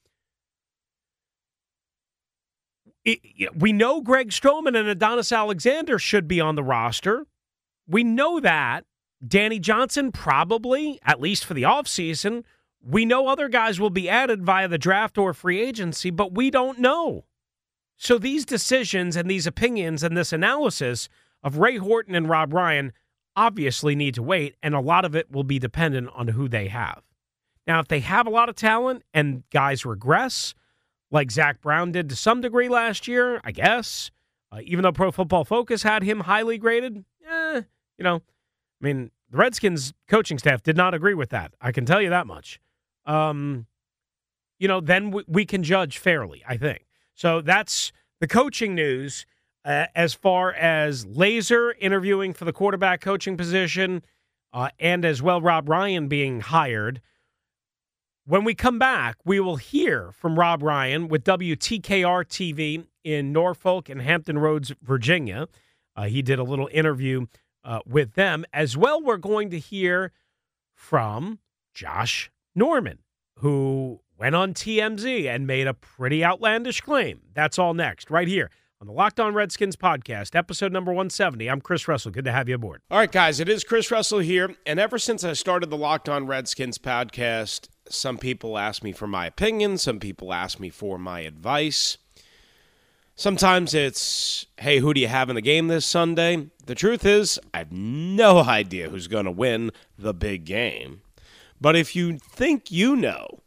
It, 3.05 3.19
we 3.55 3.73
know 3.73 4.01
Greg 4.01 4.29
Stroman 4.29 4.79
and 4.79 4.87
Adonis 4.87 5.31
Alexander 5.31 5.99
should 5.99 6.27
be 6.27 6.39
on 6.39 6.55
the 6.55 6.63
roster. 6.63 7.25
We 7.87 8.03
know 8.03 8.39
that. 8.39 8.85
Danny 9.25 9.59
Johnson 9.59 10.11
probably, 10.11 10.99
at 11.03 11.21
least 11.21 11.45
for 11.45 11.53
the 11.53 11.63
offseason. 11.63 12.43
We 12.85 13.05
know 13.05 13.27
other 13.27 13.47
guys 13.47 13.79
will 13.79 13.89
be 13.89 14.09
added 14.09 14.43
via 14.43 14.67
the 14.67 14.77
draft 14.77 15.17
or 15.17 15.33
free 15.33 15.61
agency, 15.61 16.09
but 16.09 16.33
we 16.33 16.51
don't 16.51 16.79
know. 16.79 17.25
So 17.95 18.17
these 18.17 18.45
decisions 18.45 19.15
and 19.15 19.29
these 19.29 19.47
opinions 19.47 20.03
and 20.03 20.17
this 20.17 20.33
analysis 20.33 21.07
of 21.41 21.57
Ray 21.57 21.77
Horton 21.77 22.15
and 22.15 22.27
Rob 22.27 22.53
Ryan 22.53 22.91
obviously 23.35 23.95
need 23.95 24.15
to 24.15 24.23
wait, 24.23 24.55
and 24.61 24.75
a 24.75 24.79
lot 24.81 25.05
of 25.05 25.15
it 25.15 25.31
will 25.31 25.43
be 25.43 25.59
dependent 25.59 26.09
on 26.13 26.29
who 26.29 26.47
they 26.47 26.67
have. 26.67 27.01
Now, 27.65 27.79
if 27.79 27.87
they 27.87 28.01
have 28.01 28.27
a 28.27 28.31
lot 28.31 28.49
of 28.49 28.55
talent 28.55 29.03
and 29.13 29.43
guys 29.49 29.85
regress, 29.85 30.53
like 31.09 31.31
Zach 31.31 31.61
Brown 31.61 31.91
did 31.91 32.09
to 32.09 32.15
some 32.15 32.41
degree 32.41 32.67
last 32.67 33.07
year, 33.07 33.39
I 33.43 33.51
guess, 33.51 34.11
uh, 34.51 34.59
even 34.63 34.83
though 34.83 34.91
Pro 34.91 35.11
Football 35.11 35.45
Focus 35.45 35.83
had 35.83 36.03
him 36.03 36.21
highly 36.21 36.57
graded, 36.57 37.05
eh, 37.25 37.61
you 37.97 38.03
know, 38.03 38.15
I 38.15 38.85
mean, 38.85 39.11
the 39.29 39.37
Redskins 39.37 39.93
coaching 40.07 40.37
staff 40.37 40.61
did 40.61 40.75
not 40.75 40.93
agree 40.93 41.13
with 41.13 41.29
that. 41.29 41.53
I 41.61 41.71
can 41.71 41.85
tell 41.85 42.01
you 42.01 42.09
that 42.09 42.27
much. 42.27 42.59
Um, 43.05 43.67
you 44.59 44.67
know, 44.67 44.79
then 44.79 45.11
we, 45.11 45.23
we 45.27 45.45
can 45.45 45.63
judge 45.63 45.97
fairly, 45.97 46.43
I 46.47 46.57
think. 46.57 46.85
So 47.13 47.41
that's 47.41 47.91
the 48.19 48.27
coaching 48.27 48.75
news. 48.75 49.25
Uh, 49.65 49.85
as 49.95 50.13
far 50.13 50.51
as 50.51 51.05
Lazor 51.05 51.71
interviewing 51.79 52.33
for 52.33 52.43
the 52.43 52.51
quarterback 52.51 52.99
coaching 52.99 53.37
position, 53.37 54.03
uh, 54.51 54.69
and 54.77 55.05
as 55.05 55.21
well 55.21 55.41
Rob 55.41 55.69
Ryan 55.69 56.07
being 56.07 56.41
hired. 56.41 57.01
When 58.25 58.43
we 58.43 58.55
come 58.55 58.79
back, 58.79 59.17
we 59.25 59.39
will 59.39 59.57
hear 59.57 60.11
from 60.11 60.37
Rob 60.37 60.63
Ryan 60.63 61.07
with 61.07 61.23
WTKR 61.23 62.25
TV 62.25 62.85
in 63.03 63.33
Norfolk 63.33 63.89
and 63.89 64.01
Hampton 64.01 64.37
Roads, 64.37 64.73
Virginia. 64.81 65.47
Uh, 65.95 66.03
he 66.03 66.21
did 66.21 66.39
a 66.39 66.43
little 66.43 66.69
interview 66.71 67.25
uh, 67.63 67.79
with 67.85 68.13
them. 68.13 68.45
As 68.53 68.77
well, 68.77 69.01
we're 69.01 69.17
going 69.17 69.49
to 69.49 69.59
hear 69.59 70.11
from 70.73 71.39
Josh 71.73 72.31
Norman, 72.55 72.99
who 73.39 74.01
went 74.17 74.35
on 74.35 74.53
TMZ 74.53 75.25
and 75.27 75.47
made 75.47 75.65
a 75.65 75.73
pretty 75.73 76.23
outlandish 76.23 76.81
claim. 76.81 77.21
That's 77.33 77.57
all 77.57 77.73
next, 77.73 78.11
right 78.11 78.27
here 78.27 78.51
on 78.79 78.85
the 78.85 78.93
Locked 78.93 79.19
On 79.19 79.33
Redskins 79.33 79.75
podcast, 79.75 80.35
episode 80.35 80.71
number 80.71 80.91
170. 80.91 81.49
I'm 81.49 81.61
Chris 81.61 81.87
Russell. 81.87 82.11
Good 82.11 82.25
to 82.25 82.31
have 82.31 82.47
you 82.47 82.55
aboard. 82.55 82.81
All 82.91 82.99
right, 82.99 83.11
guys, 83.11 83.39
it 83.39 83.49
is 83.49 83.63
Chris 83.63 83.89
Russell 83.89 84.19
here. 84.19 84.55
And 84.67 84.79
ever 84.79 84.99
since 84.99 85.23
I 85.23 85.33
started 85.33 85.71
the 85.71 85.77
Locked 85.77 86.09
On 86.09 86.27
Redskins 86.27 86.77
podcast, 86.77 87.69
some 87.89 88.19
people 88.19 88.57
ask 88.57 88.83
me 88.83 88.91
for 88.91 89.07
my 89.07 89.25
opinion, 89.25 89.79
some 89.79 89.99
people 89.99 90.31
ask 90.31 90.59
me 90.59 90.69
for 90.69 90.99
my 90.99 91.21
advice. 91.21 91.97
Sometimes 93.15 93.73
it's, 93.73 94.45
hey, 94.57 94.77
who 94.79 94.93
do 94.93 95.01
you 95.01 95.07
have 95.07 95.29
in 95.29 95.35
the 95.35 95.41
game 95.41 95.69
this 95.69 95.85
Sunday? 95.85 96.49
The 96.65 96.75
truth 96.75 97.05
is, 97.05 97.39
I 97.51 97.59
have 97.59 97.71
no 97.71 98.39
idea 98.43 98.89
who's 98.89 99.07
going 99.07 99.25
to 99.25 99.31
win 99.31 99.71
the 99.97 100.13
big 100.13 100.45
game. 100.45 101.01
But 101.63 101.77
if 101.77 101.95
you 101.95 102.17
think 102.17 102.71
you 102.71 102.93
know, 102.93 103.39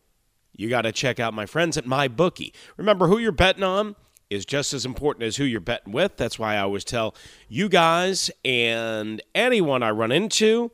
you 0.55 0.71
got 0.71 0.83
to 0.83 0.91
check 0.91 1.21
out 1.21 1.35
my 1.35 1.45
friends 1.45 1.77
at 1.77 1.85
MyBookie. 1.85 2.55
Remember 2.79 3.09
who 3.09 3.19
you're 3.19 3.31
betting 3.31 3.63
on 3.63 3.95
is 4.31 4.47
just 4.47 4.73
as 4.73 4.87
important 4.87 5.25
as 5.25 5.37
who 5.37 5.45
you're 5.45 5.61
betting 5.61 5.93
with. 5.93 6.17
That's 6.17 6.39
why 6.39 6.55
I 6.55 6.61
always 6.61 6.83
tell 6.83 7.15
you 7.47 7.69
guys 7.69 8.31
and 8.43 9.21
anyone 9.35 9.83
I 9.83 9.91
run 9.91 10.13
into, 10.13 10.73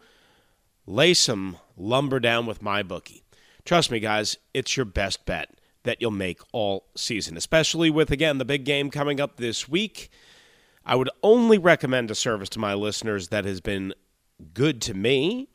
lay 0.87 1.15
some 1.15 1.59
lumber 1.77 2.21
down 2.21 2.47
with 2.47 2.63
MyBookie. 2.63 3.23
Trust 3.65 3.91
me, 3.91 3.99
guys, 3.99 4.37
it's 4.55 4.77
your 4.77 4.87
best 4.87 5.27
bet 5.27 5.51
that 5.83 6.01
you'll 6.01 6.13
make 6.13 6.39
all 6.53 6.87
season, 6.95 7.37
especially 7.37 7.91
with, 7.91 8.13
again, 8.13 8.39
the 8.39 8.45
big 8.45 8.65
game 8.65 8.89
coming 8.89 9.21
up 9.21 9.39
this 9.39 9.69
week. 9.69 10.11
I 10.87 10.95
would 10.95 11.11
only 11.25 11.59
recommend 11.59 12.09
a 12.13 12.15
service 12.15 12.51
to 12.51 12.61
my 12.61 12.75
listeners 12.75 13.29
that 13.29 13.45
has 13.47 13.61
been 13.61 13.95
good 14.55 14.81
to 14.83 14.95
me. 14.95 15.49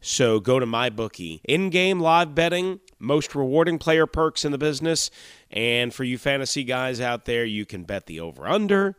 So 0.00 0.38
go 0.38 0.60
to 0.60 0.66
MyBookie. 0.66 1.40
In 1.44 1.70
game 1.70 2.00
live 2.00 2.34
betting, 2.34 2.80
most 2.98 3.34
rewarding 3.34 3.78
player 3.78 4.06
perks 4.06 4.44
in 4.44 4.52
the 4.52 4.58
business. 4.58 5.10
And 5.50 5.92
for 5.92 6.04
you 6.04 6.18
fantasy 6.18 6.64
guys 6.64 7.00
out 7.00 7.24
there, 7.24 7.44
you 7.44 7.66
can 7.66 7.84
bet 7.84 8.06
the 8.06 8.20
over 8.20 8.46
under, 8.46 8.96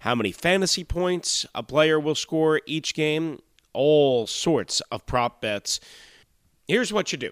how 0.00 0.14
many 0.14 0.32
fantasy 0.32 0.84
points 0.84 1.46
a 1.54 1.62
player 1.62 1.98
will 1.98 2.14
score 2.14 2.60
each 2.66 2.94
game, 2.94 3.40
all 3.72 4.26
sorts 4.26 4.80
of 4.92 5.04
prop 5.06 5.40
bets. 5.40 5.80
Here's 6.68 6.92
what 6.92 7.12
you 7.12 7.18
do 7.18 7.30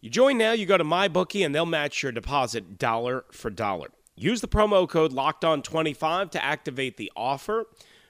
you 0.00 0.10
join 0.10 0.38
now, 0.38 0.52
you 0.52 0.66
go 0.66 0.78
to 0.78 0.84
MyBookie, 0.84 1.44
and 1.44 1.54
they'll 1.54 1.66
match 1.66 2.02
your 2.02 2.12
deposit 2.12 2.78
dollar 2.78 3.24
for 3.32 3.50
dollar. 3.50 3.88
Use 4.14 4.40
the 4.40 4.48
promo 4.48 4.88
code 4.88 5.12
LOCKEDON25 5.12 6.30
to 6.32 6.44
activate 6.44 6.96
the 6.96 7.10
offer. 7.16 7.66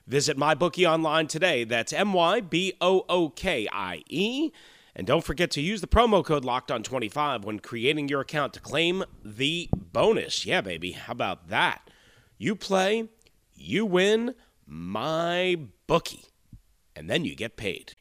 Visit 0.09 0.39
MyBookie 0.39 0.91
online 0.91 1.27
today. 1.27 1.65
That's 1.65 1.93
M 1.93 2.15
Y 2.15 2.41
B 2.41 2.73
O 2.81 3.05
O 3.11 3.29
K 3.29 3.69
I 3.71 4.03
E. 4.09 4.51
And 4.97 5.07
don't 5.07 5.23
forget 5.23 5.51
to 5.53 5.61
use 5.61 5.83
the 5.83 5.87
promo 5.87 6.25
code 6.25 6.45
LOCKEDON25 6.45 7.45
when 7.45 7.59
creating 7.61 8.09
your 8.09 8.23
account 8.23 8.55
to 8.55 8.61
claim 8.61 9.05
the 9.23 9.69
bonus. 9.75 10.47
Yeah, 10.47 10.63
baby. 10.63 10.93
How 10.93 11.13
about 11.13 11.51
that? 11.51 11.91
You 12.39 12.57
play, 12.57 13.09
you 13.55 13.85
win, 13.85 14.35
my 14.67 15.59
bookie 15.87 16.25
and 16.99 17.09
then 17.09 17.25
you 17.25 17.37
get 17.37 17.57
paid. 17.57 17.95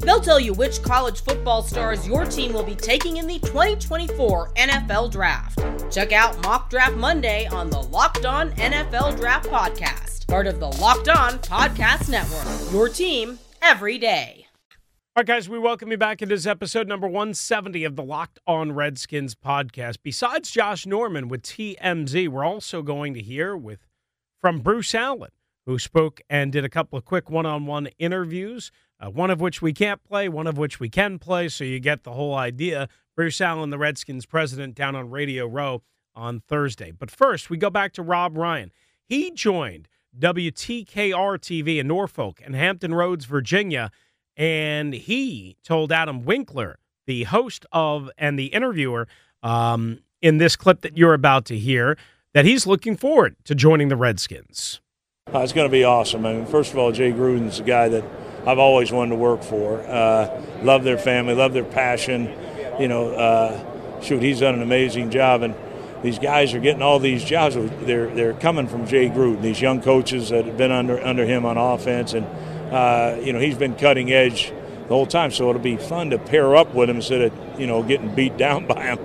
They'll 0.00 0.20
tell 0.20 0.40
you 0.40 0.52
which 0.52 0.82
college 0.82 1.22
football 1.22 1.62
stars 1.62 2.06
your 2.06 2.24
team 2.24 2.52
will 2.52 2.62
be 2.62 2.74
taking 2.74 3.16
in 3.16 3.26
the 3.26 3.38
2024 3.40 4.52
NFL 4.54 5.10
Draft. 5.10 5.58
Check 5.92 6.12
out 6.12 6.40
Mock 6.42 6.70
Draft 6.70 6.96
Monday 6.96 7.46
on 7.46 7.70
the 7.70 7.80
Locked 7.80 8.26
On 8.26 8.50
NFL 8.52 9.16
Draft 9.16 9.48
Podcast 9.48 10.16
part 10.26 10.46
of 10.46 10.58
the 10.58 10.66
Locked 10.66 11.08
On 11.08 11.38
Podcast 11.38 12.08
Network. 12.10 12.72
Your 12.72 12.88
team 12.88 13.38
every 13.62 13.96
day. 13.96 14.46
All 15.14 15.20
right, 15.20 15.26
guys, 15.26 15.48
we 15.48 15.58
welcome 15.58 15.90
you 15.90 15.96
back 15.96 16.20
into 16.20 16.34
this 16.34 16.46
episode 16.46 16.88
number 16.88 17.06
170 17.06 17.84
of 17.84 17.96
the 17.96 18.02
Locked 18.02 18.38
On 18.46 18.72
Redskins 18.72 19.34
podcast. 19.34 19.98
Besides 20.02 20.50
Josh 20.50 20.84
Norman 20.84 21.28
with 21.28 21.42
TMZ, 21.42 22.28
we're 22.28 22.44
also 22.44 22.82
going 22.82 23.14
to 23.14 23.22
hear 23.22 23.56
with 23.56 23.86
from 24.40 24.60
Bruce 24.60 24.94
Allen, 24.94 25.30
who 25.64 25.78
spoke 25.78 26.20
and 26.28 26.52
did 26.52 26.64
a 26.64 26.68
couple 26.68 26.98
of 26.98 27.04
quick 27.04 27.30
one-on-one 27.30 27.88
interviews, 27.98 28.70
uh, 29.00 29.10
one 29.10 29.30
of 29.30 29.40
which 29.40 29.60
we 29.60 29.72
can't 29.72 30.02
play, 30.02 30.28
one 30.28 30.46
of 30.46 30.56
which 30.56 30.80
we 30.80 30.88
can 30.88 31.18
play, 31.18 31.48
so 31.48 31.64
you 31.64 31.80
get 31.80 32.04
the 32.04 32.12
whole 32.12 32.34
idea. 32.34 32.88
Bruce 33.14 33.40
Allen, 33.40 33.70
the 33.70 33.78
Redskins 33.78 34.26
president, 34.26 34.74
down 34.74 34.94
on 34.94 35.10
Radio 35.10 35.46
Row 35.46 35.82
on 36.14 36.40
Thursday. 36.40 36.90
But 36.90 37.10
first, 37.10 37.50
we 37.50 37.56
go 37.56 37.70
back 37.70 37.92
to 37.94 38.02
Rob 38.02 38.36
Ryan. 38.36 38.72
He 39.04 39.30
joined 39.30 39.88
WTKR 40.18 41.38
TV 41.38 41.78
in 41.78 41.86
Norfolk 41.88 42.40
and 42.44 42.54
Hampton 42.54 42.94
Roads, 42.94 43.26
Virginia. 43.26 43.90
And 44.36 44.92
he 44.94 45.56
told 45.62 45.92
Adam 45.92 46.24
Winkler, 46.24 46.78
the 47.06 47.24
host 47.24 47.64
of 47.72 48.10
and 48.18 48.38
the 48.38 48.46
interviewer 48.46 49.08
um, 49.42 50.00
in 50.20 50.38
this 50.38 50.56
clip 50.56 50.80
that 50.82 50.96
you're 50.96 51.14
about 51.14 51.44
to 51.46 51.58
hear, 51.58 51.96
that 52.34 52.44
he's 52.44 52.66
looking 52.66 52.96
forward 52.96 53.36
to 53.44 53.54
joining 53.54 53.88
the 53.88 53.96
Redskins. 53.96 54.80
Uh, 55.32 55.40
it's 55.40 55.52
going 55.52 55.68
to 55.68 55.72
be 55.72 55.84
awesome. 55.84 56.26
I 56.26 56.34
mean, 56.34 56.46
first 56.46 56.72
of 56.72 56.78
all, 56.78 56.92
Jay 56.92 57.12
Gruden's 57.12 57.60
a 57.60 57.62
guy 57.62 57.88
that 57.88 58.04
I've 58.46 58.58
always 58.58 58.92
wanted 58.92 59.10
to 59.10 59.16
work 59.16 59.42
for. 59.42 59.80
Uh, 59.80 60.42
love 60.62 60.84
their 60.84 60.98
family, 60.98 61.34
love 61.34 61.52
their 61.52 61.64
passion. 61.64 62.32
You 62.78 62.88
know, 62.88 63.10
uh, 63.10 64.00
shoot, 64.02 64.22
he's 64.22 64.40
done 64.40 64.54
an 64.54 64.62
amazing 64.62 65.10
job. 65.10 65.42
And 65.42 65.54
these 66.02 66.18
guys 66.18 66.54
are 66.54 66.60
getting 66.60 66.82
all 66.82 66.98
these 66.98 67.24
jobs. 67.24 67.56
They're 67.56 68.06
they're 68.14 68.34
coming 68.34 68.68
from 68.68 68.86
Jay 68.86 69.08
Gruden. 69.08 69.42
These 69.42 69.60
young 69.60 69.82
coaches 69.82 70.28
that 70.28 70.44
have 70.44 70.56
been 70.56 70.70
under 70.70 71.04
under 71.04 71.24
him 71.24 71.44
on 71.44 71.56
offense, 71.56 72.14
and 72.14 72.26
uh, 72.72 73.18
you 73.20 73.32
know 73.32 73.40
he's 73.40 73.58
been 73.58 73.74
cutting 73.74 74.12
edge 74.12 74.52
the 74.82 74.94
whole 74.94 75.06
time. 75.06 75.30
So 75.30 75.48
it'll 75.50 75.60
be 75.60 75.76
fun 75.76 76.10
to 76.10 76.18
pair 76.18 76.54
up 76.54 76.74
with 76.74 76.88
him 76.88 76.96
instead 76.96 77.22
of 77.22 77.60
you 77.60 77.66
know 77.66 77.82
getting 77.82 78.14
beat 78.14 78.36
down 78.38 78.66
by 78.66 78.82
him. 78.84 78.98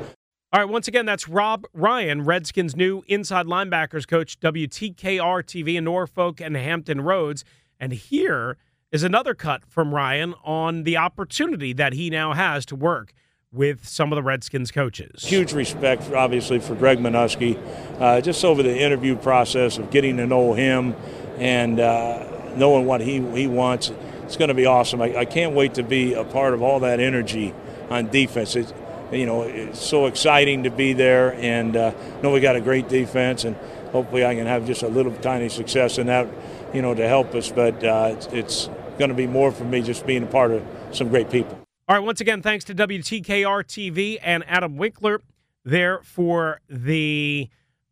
All 0.54 0.60
right, 0.60 0.70
once 0.70 0.90
again, 0.90 1.06
that's 1.06 1.30
Rob 1.30 1.66
Ryan, 1.74 2.26
Redskins' 2.26 2.76
new 2.76 3.04
inside 3.08 3.46
linebackers 3.46 4.06
coach, 4.06 4.38
WTKR 4.42 5.44
TV 5.44 5.76
in 5.76 5.86
Norfolk 5.86 6.42
and 6.42 6.58
Hampton 6.58 7.00
Roads. 7.00 7.46
And 7.80 7.94
here 7.94 8.58
is 8.92 9.04
another 9.04 9.34
cut 9.34 9.64
from 9.66 9.96
Ryan 9.96 10.34
on 10.44 10.84
the 10.84 10.98
opportunity 10.98 11.74
that 11.74 11.94
he 11.94 12.10
now 12.10 12.34
has 12.34 12.66
to 12.68 12.76
work 12.76 13.14
with 13.54 13.88
some 13.88 14.12
of 14.12 14.16
the 14.16 14.24
Redskins 14.24 14.72
coaches. 14.72 15.26
Huge 15.26 15.54
respect, 15.54 16.12
obviously, 16.14 16.60
for 16.60 16.76
Greg 16.76 17.00
Manusky, 17.00 17.60
uh, 18.00 18.22
just 18.22 18.44
over 18.46 18.64
the 18.64 18.78
interview 18.78 19.16
process 19.16 19.78
of 19.78 19.92
getting 19.92 20.18
to 20.18 20.26
know 20.26 20.54
him 20.54 20.96
and 21.38 21.80
uh, 21.80 22.54
knowing 22.56 22.86
what 22.86 23.02
he, 23.02 23.20
he 23.36 23.48
wants. 23.48 23.92
It's 24.24 24.38
going 24.38 24.50
to 24.50 24.54
be 24.54 24.66
awesome. 24.66 25.02
I, 25.02 25.18
I, 25.18 25.26
can't 25.26 25.54
wait 25.54 25.74
to 25.74 25.84
be 25.84 26.14
a 26.14 26.24
part 26.24 26.54
of 26.54 26.62
all 26.62 26.80
that 26.82 27.02
energy 27.02 27.54
on 27.90 28.08
defense. 28.10 28.56
It's, 28.56 28.74
you 29.12 29.26
know, 29.26 29.42
it's 29.42 29.82
so 29.82 30.06
exciting 30.06 30.64
to 30.64 30.70
be 30.70 30.94
there, 30.94 31.34
and 31.34 31.76
uh, 31.76 31.94
know 32.24 32.32
we 32.32 32.40
got 32.40 32.56
a 32.56 32.62
great 32.62 32.88
defense, 32.88 33.44
and 33.44 33.58
hopefully 33.92 34.26
I 34.26 34.36
can 34.36 34.46
have 34.46 34.66
just 34.66 34.84
a 34.84 34.88
little 34.88 35.14
tiny 35.18 35.50
success 35.50 35.98
in 35.98 36.08
that, 36.08 36.30
you 36.74 36.82
know, 36.82 36.94
to 36.94 37.06
help 37.06 37.36
us. 37.36 37.52
But 37.52 37.84
uh, 37.84 38.16
it's 38.32 38.70
going 38.98 39.10
to 39.10 39.16
be 39.16 39.28
more 39.28 39.52
for 39.52 39.64
me 39.64 39.82
just 39.82 40.06
being 40.06 40.24
a 40.24 40.28
part 40.28 40.52
of 40.52 40.64
some 40.92 41.10
great 41.10 41.30
people. 41.30 41.58
All 41.88 41.96
right, 41.96 42.06
once 42.06 42.22
again, 42.22 42.42
thanks 42.42 42.64
to 42.66 42.76
WTKR 42.76 43.64
TV 43.64 44.18
and 44.22 44.44
Adam 44.48 44.78
Winkler 44.78 45.22
there 45.66 46.00
for 46.04 46.62
the 46.70 47.50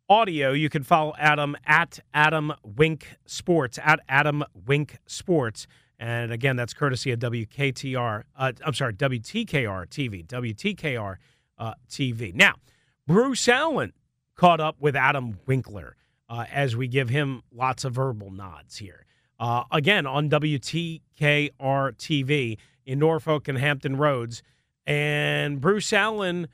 audio. 0.08 0.52
You 0.52 0.68
can 0.68 0.82
follow 0.82 1.14
Adam 1.18 1.56
at 1.66 2.00
Adam 2.14 2.52
Wink 2.64 3.16
Sports, 3.26 3.78
at 3.82 4.00
Adam 4.08 4.42
Wink 4.66 4.98
Sports. 5.06 5.66
And 5.98 6.32
again, 6.32 6.56
that's 6.56 6.72
courtesy 6.72 7.12
of 7.12 7.20
WKTR, 7.20 8.22
uh, 8.36 8.52
I'm 8.64 8.74
sorry, 8.74 8.94
WTKR 8.94 9.86
TV, 9.86 10.26
WTKR 10.26 11.16
uh, 11.58 11.74
TV. 11.88 12.34
Now, 12.34 12.54
Bruce 13.06 13.46
Allen 13.48 13.92
caught 14.34 14.60
up 14.60 14.76
with 14.80 14.96
Adam 14.96 15.38
Winkler 15.46 15.96
uh, 16.28 16.46
as 16.50 16.74
we 16.74 16.88
give 16.88 17.10
him 17.10 17.42
lots 17.52 17.84
of 17.84 17.92
verbal 17.92 18.30
nods 18.30 18.78
here. 18.78 19.04
Uh, 19.40 19.64
again, 19.72 20.06
on 20.06 20.28
WTKR 20.28 21.00
TV 21.50 22.58
in 22.84 22.98
Norfolk 22.98 23.48
and 23.48 23.56
Hampton 23.56 23.96
Roads. 23.96 24.42
And 24.86 25.62
Bruce 25.62 25.94
Allen 25.94 26.46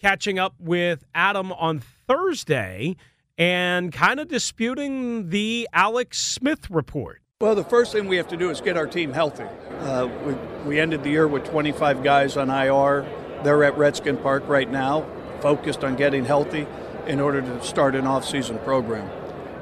catching 0.00 0.38
up 0.38 0.54
with 0.58 1.04
Adam 1.14 1.52
on 1.52 1.78
Thursday 1.78 2.96
and 3.36 3.92
kind 3.92 4.18
of 4.18 4.28
disputing 4.28 5.28
the 5.28 5.68
Alex 5.74 6.18
Smith 6.18 6.70
report. 6.70 7.20
Well, 7.42 7.54
the 7.54 7.64
first 7.64 7.92
thing 7.92 8.08
we 8.08 8.16
have 8.16 8.28
to 8.28 8.36
do 8.36 8.50
is 8.50 8.62
get 8.62 8.76
our 8.78 8.86
team 8.86 9.12
healthy. 9.12 9.46
Uh, 9.80 10.08
we, 10.24 10.34
we 10.66 10.80
ended 10.80 11.02
the 11.02 11.10
year 11.10 11.28
with 11.28 11.44
25 11.44 12.02
guys 12.02 12.36
on 12.36 12.48
IR. 12.48 13.04
They're 13.42 13.64
at 13.64 13.76
Redskin 13.76 14.16
Park 14.16 14.44
right 14.46 14.70
now, 14.70 15.04
focused 15.40 15.84
on 15.84 15.96
getting 15.96 16.24
healthy 16.24 16.66
in 17.06 17.20
order 17.20 17.42
to 17.42 17.62
start 17.62 17.94
an 17.94 18.06
off-season 18.06 18.58
program. 18.60 19.10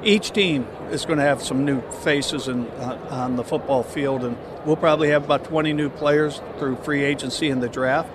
Each 0.03 0.31
team 0.31 0.67
is 0.91 1.05
going 1.05 1.19
to 1.19 1.25
have 1.25 1.43
some 1.43 1.63
new 1.65 1.81
faces 2.03 2.47
in, 2.47 2.67
uh, 2.67 3.07
on 3.11 3.35
the 3.35 3.43
football 3.43 3.83
field, 3.83 4.23
and 4.23 4.37
we'll 4.65 4.75
probably 4.75 5.09
have 5.09 5.25
about 5.25 5.43
20 5.43 5.73
new 5.73 5.89
players 5.89 6.41
through 6.57 6.77
free 6.77 7.03
agency 7.03 7.49
and 7.49 7.61
the 7.61 7.69
draft. 7.69 8.09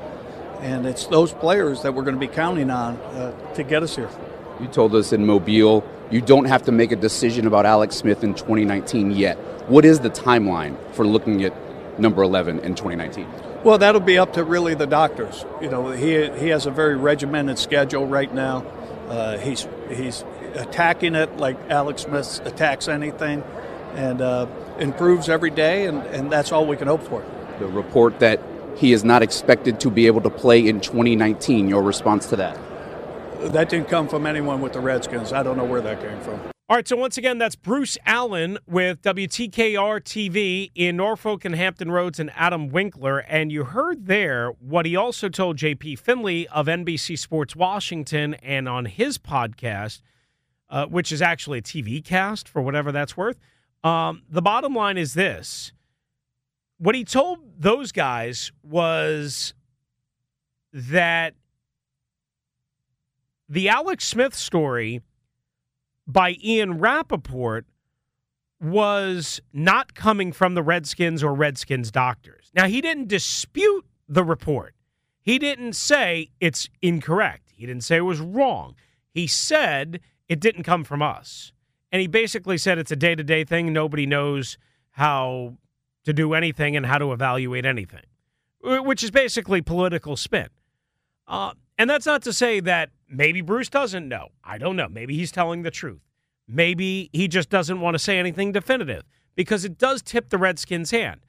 And 0.61 0.87
it's 0.87 1.07
those 1.07 1.33
players 1.33 1.83
that 1.83 1.95
we're 1.95 2.03
going 2.03 2.17
to 2.17 2.21
be 2.21 2.33
counting 2.33 2.71
on 2.71 2.97
uh, 2.97 3.55
to 3.55 3.63
get 3.63 3.83
us 3.83 3.95
here. 3.95 4.11
You 4.61 4.67
told 4.69 4.95
us 4.95 5.13
in 5.13 5.27
Mobile 5.27 5.85
you 6.11 6.21
don't 6.21 6.45
have 6.45 6.63
to 6.65 6.73
make 6.73 6.93
a 6.93 6.97
decision 6.97 7.47
about 7.47 7.67
Alex 7.67 7.97
Smith 7.97 8.23
in 8.23 8.35
2019 8.35 9.11
yet. 9.11 9.37
What 9.69 9.85
is 9.85 10.01
the 10.01 10.11
timeline 10.11 10.77
for 10.93 11.05
looking 11.05 11.43
at 11.45 11.53
number 11.99 12.23
11 12.23 12.61
in 12.61 12.75
2019? 12.77 13.27
Well, 13.65 13.79
that'll 13.79 14.01
be 14.01 14.17
up 14.17 14.35
to 14.35 14.45
really 14.45 14.75
the 14.75 14.87
doctors. 14.87 15.45
You 15.61 15.69
know, 15.69 15.91
he, 15.91 16.31
he 16.39 16.49
has 16.49 16.67
a 16.67 16.71
very 16.71 16.97
regimented 16.97 17.59
schedule 17.59 18.07
right 18.07 18.33
now. 18.33 18.65
Uh, 19.09 19.39
he's 19.39 19.67
he's 19.91 20.25
attacking 20.57 21.15
it 21.15 21.37
like 21.37 21.57
Alex 21.71 22.03
Smith 22.03 22.41
attacks 22.45 22.89
anything, 22.89 23.43
and 23.95 24.21
uh, 24.21 24.47
improves 24.79 25.29
every 25.29 25.51
day, 25.51 25.87
and, 25.87 26.03
and 26.07 26.31
that's 26.31 26.53
all 26.53 26.67
we 26.67 26.77
can 26.77 26.89
hope 26.89 27.03
for. 27.03 27.25
The 27.59 27.67
report 27.67 28.19
that 28.21 28.41
he 28.77 28.93
is 28.93 29.05
not 29.05 29.23
expected 29.23 29.81
to 29.81 29.91
be 29.91 30.07
able 30.07 30.21
to 30.21 30.31
play 30.31 30.67
in 30.67 30.81
2019. 30.81 31.69
Your 31.69 31.83
response 31.83 32.27
to 32.27 32.37
that? 32.37 32.59
That 33.53 33.69
didn't 33.69 33.89
come 33.89 34.09
from 34.09 34.27
anyone 34.27 34.61
with 34.61 34.75
the 34.75 34.81
Redskins. 34.81 35.33
I 35.33 35.43
don't 35.43 35.57
know 35.57 35.65
where 35.65 35.81
that 35.81 36.01
came 36.01 36.21
from. 36.21 36.41
All 36.69 36.75
right, 36.75 36.89
so 36.89 36.97
once 36.97 37.17
again, 37.17 37.39
that's 37.39 37.55
Bruce 37.55 37.97
Allen 38.07 38.59
with 38.67 39.01
WTKR 39.03 40.01
TV 40.01 40.73
in 40.75 40.97
Norfolk 40.97 41.45
and 41.45 41.55
Hampton 41.55 41.93
Roads 41.93 42.19
and 42.19 42.33
Adam 42.35 42.71
Winkler. 42.71 43.21
And 43.21 43.53
you 43.53 43.65
heard 43.65 44.07
there 44.07 44.51
what 44.59 44.85
he 44.85 44.97
also 44.97 45.29
told 45.29 45.59
JP 45.59 46.01
Finlay 46.01 46.49
of 46.49 46.67
NBC 46.67 47.17
Sports 47.17 47.55
Washington 47.55 48.35
and 48.35 48.69
on 48.69 48.87
his 48.87 49.17
podcast, 49.17 50.03
uh, 50.71 50.87
which 50.87 51.13
is 51.13 51.23
actually 51.23 51.59
a 51.59 51.63
TV 51.63 52.05
cast 52.05 52.49
for 52.49 52.63
whatever 52.63 52.93
that's 52.93 53.17
worth. 53.17 53.39
Um, 53.85 54.23
the 54.29 54.43
bottom 54.43 54.75
line 54.75 54.99
is 54.99 55.15
this 55.15 55.73
what 56.79 56.95
he 56.95 57.05
told 57.05 57.39
those 57.59 57.93
guys 57.93 58.53
was 58.63 59.55
that 60.73 61.35
the 63.49 63.69
Alex 63.69 64.07
Smith 64.07 64.35
story 64.35 65.01
by 66.07 66.37
Ian 66.43 66.79
Rapoport 66.79 67.67
was 68.61 69.41
not 69.53 69.95
coming 69.95 70.33
from 70.33 70.55
the 70.55 70.63
Redskins 70.63 71.23
or 71.23 71.35
Redskins 71.35 71.91
doctors. 71.91 72.51
Now, 72.55 72.67
he 72.67 72.81
didn't 72.81 73.09
dispute 73.09 73.87
the 74.09 74.25
report. 74.25 74.75
He 75.21 75.39
didn't 75.39 75.75
say 75.75 76.31
it's 76.41 76.69
incorrect. 76.81 77.53
He 77.55 77.67
didn't 77.67 77.85
say 77.85 77.97
it 77.97 78.01
was 78.01 78.21
wrong. 78.21 78.75
He 79.11 79.27
said 79.27 80.01
it 80.29 80.41
didn't 80.41 80.65
come 80.65 80.85
from 80.85 81.03
us. 81.03 81.53
And 81.93 82.01
he 82.01 82.07
basically 82.07 82.59
said 82.59 82.79
it's 82.79 82.91
a 82.91 82.97
day 82.97 83.15
to 83.15 83.23
day 83.23 83.45
thing. 83.45 83.73
Nobody 83.73 84.07
knows 84.07 84.59
how 84.91 85.57
to 86.05 86.13
do 86.13 86.35
anything 86.35 86.77
and 86.77 86.87
how 86.87 86.99
to 86.99 87.13
evaluate 87.13 87.65
anything, 87.65 88.05
which 88.63 89.03
is 89.03 89.11
basically 89.11 89.63
political 89.63 90.17
spin. 90.17 90.49
Uh, 91.27 91.53
and 91.79 91.91
that's 91.91 92.07
not 92.07 92.23
to 92.23 92.33
say 92.33 92.61
that 92.61 92.91
maybe 93.09 93.41
Bruce 93.41 93.69
doesn't 93.69 94.09
know. 94.09 94.29
I 94.43 94.59
don't 94.59 94.77
know. 94.77 94.89
Maybe 94.89 95.17
he's 95.17 95.33
telling 95.33 95.63
the 95.63 95.71
truth. 95.71 96.01
Maybe 96.49 97.11
he 97.13 97.29
just 97.29 97.51
doesn't 97.51 97.81
want 97.81 97.95
to 97.95 97.99
say 97.99 98.19
anything 98.19 98.53
definitive 98.53 99.03
because 99.35 99.65
it 99.65 99.79
does 99.79 100.01
tip 100.03 100.31
the 100.31 100.39
Redskins' 100.39 100.91
hand. 100.91 101.21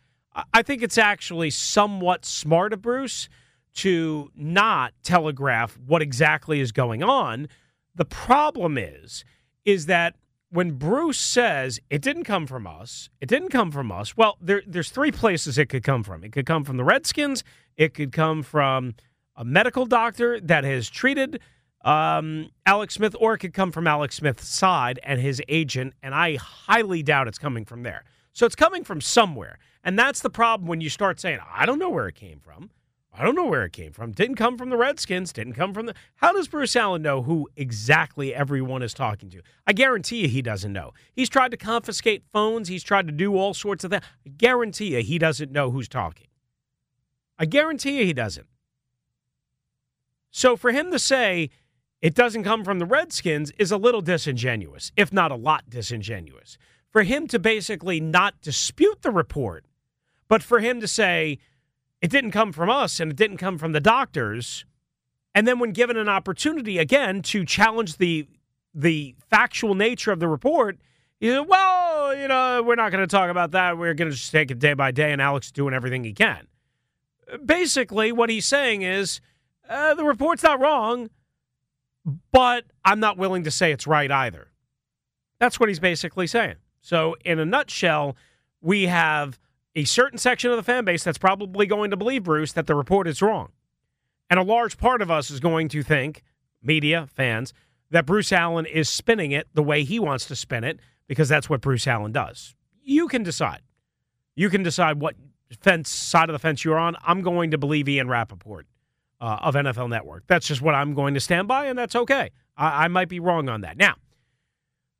I 0.54 0.62
think 0.62 0.84
it's 0.84 1.00
actually 1.00 1.50
somewhat 1.50 2.24
smart 2.24 2.72
of 2.72 2.82
Bruce 2.82 3.28
to 3.76 4.32
not 4.36 4.94
telegraph 5.04 5.78
what 5.86 6.02
exactly 6.02 6.60
is 6.60 6.72
going 6.72 7.04
on. 7.04 7.48
The 7.98 8.06
problem 8.06 8.78
is, 8.78 9.26
is 9.66 9.88
that 9.88 10.16
when 10.50 10.74
Bruce 10.74 11.20
says 11.20 11.80
it 11.90 12.02
didn't 12.02 12.24
come 12.24 12.46
from 12.46 12.68
us, 12.68 13.10
it 13.20 13.28
didn't 13.28 13.50
come 13.50 13.72
from 13.72 13.92
us. 13.92 14.16
Well, 14.16 14.38
there, 14.40 14.62
there's 14.66 14.92
three 14.92 15.12
places 15.12 15.58
it 15.58 15.66
could 15.66 15.84
come 15.84 16.04
from. 16.04 16.24
It 16.24 16.32
could 16.32 16.46
come 16.46 16.64
from 16.64 16.78
the 16.78 16.84
Redskins. 16.84 17.44
It 17.76 17.94
could 17.96 18.12
come 18.12 18.44
from 18.44 18.94
a 19.36 19.44
medical 19.44 19.86
doctor 19.88 20.40
that 20.42 20.64
has 20.64 20.90
treated 20.90 21.42
um, 21.84 22.50
Alex 22.66 22.94
Smith, 22.94 23.16
or 23.20 23.34
it 23.34 23.40
could 23.40 23.54
come 23.54 23.72
from 23.72 23.88
Alex 23.88 24.16
Smith's 24.16 24.48
side 24.48 25.00
and 25.04 25.20
his 25.20 25.42
agent, 25.48 25.94
and 26.04 26.14
I 26.14 26.36
highly 26.36 27.02
doubt 27.02 27.28
it's 27.28 27.40
coming 27.40 27.66
from 27.66 27.84
there. 27.84 28.04
So 28.34 28.46
it's 28.46 28.56
coming 28.56 28.84
from 28.84 29.02
somewhere. 29.02 29.58
And 29.84 29.98
that's 29.98 30.22
the 30.22 30.30
problem 30.30 30.68
when 30.68 30.82
you 30.82 30.90
start 30.90 31.20
saying, 31.20 31.40
I 31.52 31.66
don't 31.66 31.80
know 31.80 31.90
where 31.90 32.08
it 32.08 32.16
came 32.16 32.40
from. 32.40 32.70
I 33.18 33.24
don't 33.24 33.36
know 33.36 33.46
where 33.46 33.66
it 33.66 33.74
came 33.74 33.94
from. 33.94 34.12
Didn't 34.12 34.36
come 34.36 34.58
from 34.58 34.70
the 34.70 34.78
Redskins. 34.78 35.34
Didn't 35.34 35.54
come 35.54 35.74
from 35.74 35.88
the. 35.88 35.96
How 36.18 36.34
does 36.34 36.48
Bruce 36.48 36.76
Allen 36.76 37.02
know 37.02 37.24
who 37.24 37.50
exactly 37.56 38.34
everyone 38.34 38.84
is 38.84 38.94
talking 38.94 39.30
to? 39.32 39.42
I 39.66 39.74
guarantee 39.74 40.18
you 40.18 40.28
he 40.28 40.44
doesn't 40.44 40.72
know. 40.72 40.94
He's 41.14 41.30
tried 41.30 41.52
to 41.52 41.58
confiscate 41.58 42.24
phones. 42.32 42.68
He's 42.68 42.84
tried 42.84 43.08
to 43.08 43.12
do 43.12 43.36
all 43.36 43.56
sorts 43.56 43.84
of 43.84 43.92
things. 43.92 44.04
I 44.26 44.30
guarantee 44.30 44.96
you 44.96 45.02
he 45.02 45.18
doesn't 45.18 45.52
know 45.52 45.72
who's 45.72 45.88
talking. 45.88 46.28
I 47.40 47.46
guarantee 47.46 48.00
you 48.00 48.06
he 48.06 48.14
doesn't. 48.14 48.48
So 50.30 50.56
for 50.56 50.72
him 50.72 50.92
to 50.92 51.00
say 51.00 51.50
it 52.02 52.14
doesn't 52.14 52.44
come 52.44 52.64
from 52.64 52.78
the 52.78 52.86
Redskins 52.86 53.52
is 53.58 53.72
a 53.72 53.78
little 53.78 54.02
disingenuous, 54.02 54.92
if 54.96 55.12
not 55.12 55.32
a 55.32 55.36
lot 55.36 55.70
disingenuous. 55.70 56.58
For 56.92 57.02
him 57.02 57.28
to 57.30 57.40
basically 57.40 58.00
not 58.00 58.42
dispute 58.42 59.02
the 59.02 59.12
report, 59.12 59.66
but 60.28 60.44
for 60.44 60.60
him 60.60 60.80
to 60.82 60.88
say 60.88 61.40
it 62.02 62.10
didn't 62.10 62.32
come 62.32 62.52
from 62.52 62.70
us 62.70 63.00
and 63.00 63.12
it 63.12 63.18
didn't 63.18 63.38
come 63.38 63.58
from 63.58 63.72
the 63.72 63.80
doctors, 63.80 64.66
and 65.34 65.48
then 65.48 65.60
when 65.60 65.72
given 65.72 65.98
an 65.98 66.10
opportunity 66.10 66.78
again 66.78 67.22
to 67.24 67.46
challenge 67.46 67.98
the 67.98 68.28
the 68.74 69.16
factual 69.30 69.74
nature 69.74 70.12
of 70.12 70.20
the 70.20 70.28
report, 70.28 70.78
he 71.20 71.30
said, 71.30 71.48
"Well, 71.48 72.16
you 72.16 72.28
know, 72.28 72.64
we're 72.64 72.76
not 72.76 72.92
going 72.92 73.04
to 73.04 73.08
talk 73.08 73.30
about 73.30 73.52
that. 73.52 73.78
We're 73.78 73.94
going 73.94 74.10
to 74.10 74.16
just 74.16 74.32
take 74.32 74.52
it 74.52 74.60
day 74.60 74.74
by 74.74 74.92
day, 74.92 75.12
and 75.12 75.22
Alex 75.22 75.48
is 75.48 75.52
doing 75.52 75.74
everything 75.74 76.04
he 76.04 76.14
can." 76.14 76.48
Basically, 77.44 78.12
what 78.12 78.30
he's 78.30 78.46
saying 78.46 78.84
is 78.84 79.20
uh, 79.68 79.94
the 79.96 80.06
report's 80.06 80.44
not 80.44 80.60
wrong 80.62 81.10
but 82.32 82.66
I'm 82.86 83.00
not 83.00 83.18
willing 83.18 83.44
to 83.44 83.52
say 83.52 83.72
it's 83.72 83.86
right 83.86 84.10
either. 84.10 84.48
That's 85.40 85.60
what 85.60 85.70
he's 85.70 85.80
basically 85.80 86.28
saying. 86.28 86.56
So, 86.82 87.16
in 87.26 87.40
a 87.40 87.46
nutshell, 87.46 88.16
we 88.62 88.84
have 88.84 89.38
a 89.78 89.84
certain 89.84 90.18
section 90.18 90.50
of 90.50 90.58
the 90.58 90.64
fan 90.64 90.84
base 90.86 91.04
that's 91.04 91.20
probably 91.20 91.68
going 91.68 91.92
to 91.92 91.98
believe 91.98 92.24
Bruce 92.24 92.52
that 92.54 92.66
the 92.66 92.74
report 92.74 93.08
is 93.08 93.22
wrong. 93.22 93.50
And 94.28 94.40
a 94.40 94.44
large 94.44 94.78
part 94.80 95.04
of 95.04 95.12
us 95.12 95.30
is 95.30 95.40
going 95.40 95.70
to 95.70 95.84
think, 95.84 96.24
media, 96.64 97.08
fans, 97.14 97.54
that 97.92 98.08
Bruce 98.08 98.34
Allen 98.34 98.66
is 98.66 98.90
spinning 98.90 99.32
it 99.32 99.48
the 99.54 99.62
way 99.62 99.84
he 99.84 100.00
wants 100.00 100.26
to 100.26 100.36
spin 100.36 100.64
it 100.64 100.80
because 101.08 101.30
that's 101.30 101.48
what 101.48 101.62
Bruce 101.62 101.86
Allen 101.86 102.12
does. 102.12 102.56
You 102.82 103.08
can 103.08 103.22
decide. 103.22 103.62
You 104.36 104.50
can 104.50 104.64
decide 104.64 105.00
what 105.00 105.16
fence 105.62 105.90
side 105.90 106.28
of 106.28 106.34
the 106.34 106.40
fence 106.40 106.66
you're 106.66 106.80
on. 106.80 106.96
I'm 107.06 107.22
going 107.22 107.52
to 107.52 107.60
believe 107.60 107.88
Ian 107.88 108.10
Rapoport 108.10 108.66
uh, 109.22 109.38
of 109.42 109.54
NFL 109.54 109.90
Network. 109.90 110.24
That's 110.26 110.48
just 110.48 110.62
what 110.62 110.74
I'm 110.74 110.96
going 110.96 111.14
to 111.14 111.20
stand 111.20 111.48
by, 111.48 111.68
and 111.68 111.78
that's 111.78 111.96
okay. 111.96 112.32
I, 112.58 112.86
I 112.86 112.88
might 112.88 113.10
be 113.10 113.20
wrong 113.20 113.48
on 113.48 113.62
that. 113.62 113.78
Now, 113.78 113.96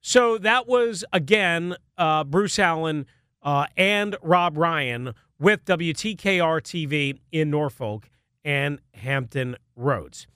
so 0.02 0.38
that 0.38 0.68
was 0.68 1.04
again 1.12 1.76
uh, 1.98 2.24
Bruce 2.24 2.60
Allen 2.60 3.08
uh, 3.48 3.66
and 3.78 4.18
Rob 4.22 4.58
Ryan 4.58 5.14
with 5.40 5.64
WTKR 5.64 6.62
TV 6.62 7.18
in 7.32 7.50
Norfolk 7.50 8.10
and 8.44 8.82
Hampton 8.94 9.56
Roads. 9.74 10.28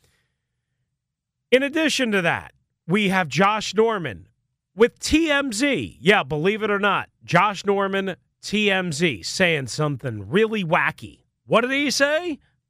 In 1.51 1.61
addition 1.61 2.13
to 2.13 2.21
that, 2.21 2.53
we 2.87 3.09
have 3.09 3.27
Josh 3.27 3.75
Norman 3.75 4.29
with 4.77 4.97
TMZ. 4.99 5.97
Yeah, 5.99 6.23
believe 6.23 6.63
it 6.63 6.71
or 6.71 6.79
not, 6.79 7.09
Josh 7.25 7.65
Norman, 7.65 8.15
TMZ, 8.41 9.25
saying 9.25 9.67
something 9.67 10.29
really 10.29 10.63
wacky. 10.63 11.25
What 11.45 11.61
did 11.61 11.71
he 11.71 11.91
say? 11.91 12.39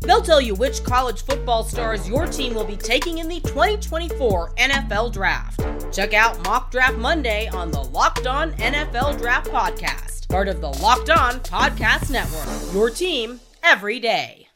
They'll 0.00 0.22
tell 0.22 0.40
you 0.40 0.54
which 0.54 0.84
college 0.84 1.22
football 1.22 1.64
stars 1.64 2.08
your 2.08 2.26
team 2.26 2.54
will 2.54 2.64
be 2.64 2.76
taking 2.76 3.18
in 3.18 3.28
the 3.28 3.40
2024 3.40 4.54
NFL 4.54 5.12
Draft. 5.12 5.60
Check 5.92 6.14
out 6.14 6.42
Mock 6.44 6.70
Draft 6.70 6.96
Monday 6.96 7.48
on 7.48 7.70
the 7.70 7.82
Locked 7.82 8.26
On 8.26 8.52
NFL 8.52 9.18
Draft 9.18 9.50
Podcast, 9.50 10.28
part 10.28 10.48
of 10.48 10.60
the 10.60 10.68
Locked 10.68 11.10
On 11.10 11.34
Podcast 11.40 12.10
Network. 12.10 12.74
Your 12.74 12.90
team 12.90 13.40
every 13.62 13.98
day. 13.98 14.48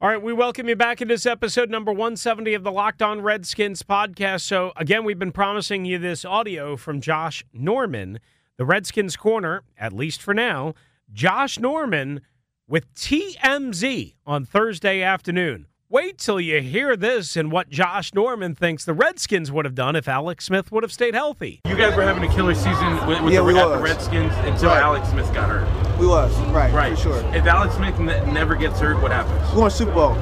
All 0.00 0.08
right, 0.08 0.22
we 0.22 0.32
welcome 0.32 0.66
you 0.66 0.76
back 0.76 1.02
in 1.02 1.08
this 1.08 1.26
episode 1.26 1.68
number 1.68 1.92
170 1.92 2.54
of 2.54 2.62
the 2.62 2.72
Locked 2.72 3.02
On 3.02 3.20
Redskins 3.20 3.82
podcast. 3.82 4.40
So, 4.40 4.72
again, 4.76 5.04
we've 5.04 5.18
been 5.18 5.30
promising 5.30 5.84
you 5.84 5.98
this 5.98 6.24
audio 6.24 6.74
from 6.78 7.02
Josh 7.02 7.44
Norman, 7.52 8.18
the 8.56 8.64
Redskins 8.64 9.14
corner, 9.14 9.62
at 9.76 9.92
least 9.92 10.22
for 10.22 10.32
now. 10.32 10.72
Josh 11.12 11.58
Norman 11.58 12.22
with 12.70 12.94
TMZ 12.94 14.14
on 14.24 14.44
Thursday 14.46 15.02
afternoon. 15.02 15.66
Wait 15.88 16.18
till 16.18 16.40
you 16.40 16.60
hear 16.60 16.94
this 16.96 17.36
and 17.36 17.50
what 17.50 17.68
Josh 17.68 18.14
Norman 18.14 18.54
thinks 18.54 18.84
the 18.84 18.94
Redskins 18.94 19.50
would 19.50 19.64
have 19.64 19.74
done 19.74 19.96
if 19.96 20.06
Alex 20.06 20.44
Smith 20.44 20.70
would 20.70 20.84
have 20.84 20.92
stayed 20.92 21.14
healthy. 21.16 21.60
You 21.66 21.74
guys 21.76 21.96
were 21.96 22.04
having 22.04 22.22
a 22.22 22.32
killer 22.32 22.54
season 22.54 22.94
with, 23.08 23.20
with 23.22 23.34
Yeah, 23.34 23.40
the, 23.40 23.44
we 23.44 23.58
at 23.58 23.66
the 23.70 23.78
Redskins 23.82 24.32
until 24.44 24.68
Right. 24.70 24.82
Alex 24.84 25.08
Smith 25.08 25.26
got 25.34 25.48
hurt. 25.50 25.98
We 25.98 26.06
was 26.06 26.32
right, 26.50 26.72
Right. 26.72 26.94
for 26.96 27.02
sure. 27.02 27.34
If 27.34 27.44
Alex 27.46 27.74
Smith 27.74 27.98
ne- 27.98 28.24
never 28.32 28.54
gets 28.54 28.78
hurt, 28.78 29.02
what 29.02 29.10
happens? 29.10 29.52
We 29.52 29.62
won 29.62 29.70
Super 29.72 29.90
Bowl. 29.92 30.16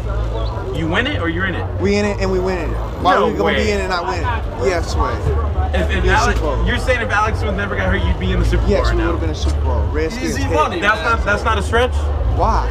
You 0.75 0.89
win 0.89 1.07
it 1.07 1.21
or 1.21 1.29
you're 1.29 1.45
in 1.45 1.55
it? 1.55 1.81
We 1.83 1.97
in 1.97 2.07
it 2.07 2.19
and 2.19 2.33
we 2.33 2.39
win 2.41 2.57
it. 2.71 2.75
Why 3.03 3.15
No 3.17 3.25
are 3.25 3.31
we 3.31 3.33
gonna 3.33 3.45
way. 3.45 3.57
be 3.57 3.71
in 3.71 3.79
it 3.79 3.83
and 3.83 3.91
not 3.91 4.07
win 4.07 4.21
it? 4.21 4.71
Yes, 4.71 4.97
way. 4.97 5.13
If, 5.75 5.91
if 5.91 6.05
Alex, 6.07 6.41
you're 6.67 6.79
saying 6.79 7.03
if 7.03 7.11
Alex 7.11 7.41
Smith 7.41 7.55
never 7.55 7.77
got 7.77 7.93
hurt, 7.93 8.03
you'd 8.07 8.19
be 8.19 8.33
in 8.33 8.39
the 8.41 8.45
Super 8.45 8.63
Bowl 8.63 8.71
Yes, 8.71 8.87
right 8.87 8.97
we 8.97 9.03
would 9.03 9.05
now. 9.05 9.13
have 9.13 9.21
been 9.21 9.31
a 9.31 9.35
Super 9.35 9.61
Bowl. 9.61 9.87
Redskins. 9.89 10.31
Easy 10.31 10.43
head. 10.43 10.55
money. 10.55 10.81
That's 10.81 11.03
not 11.03 11.25
that's 11.25 11.45
not 11.45 11.59
a 11.59 11.63
stretch. 11.63 11.95
Why? 12.39 12.69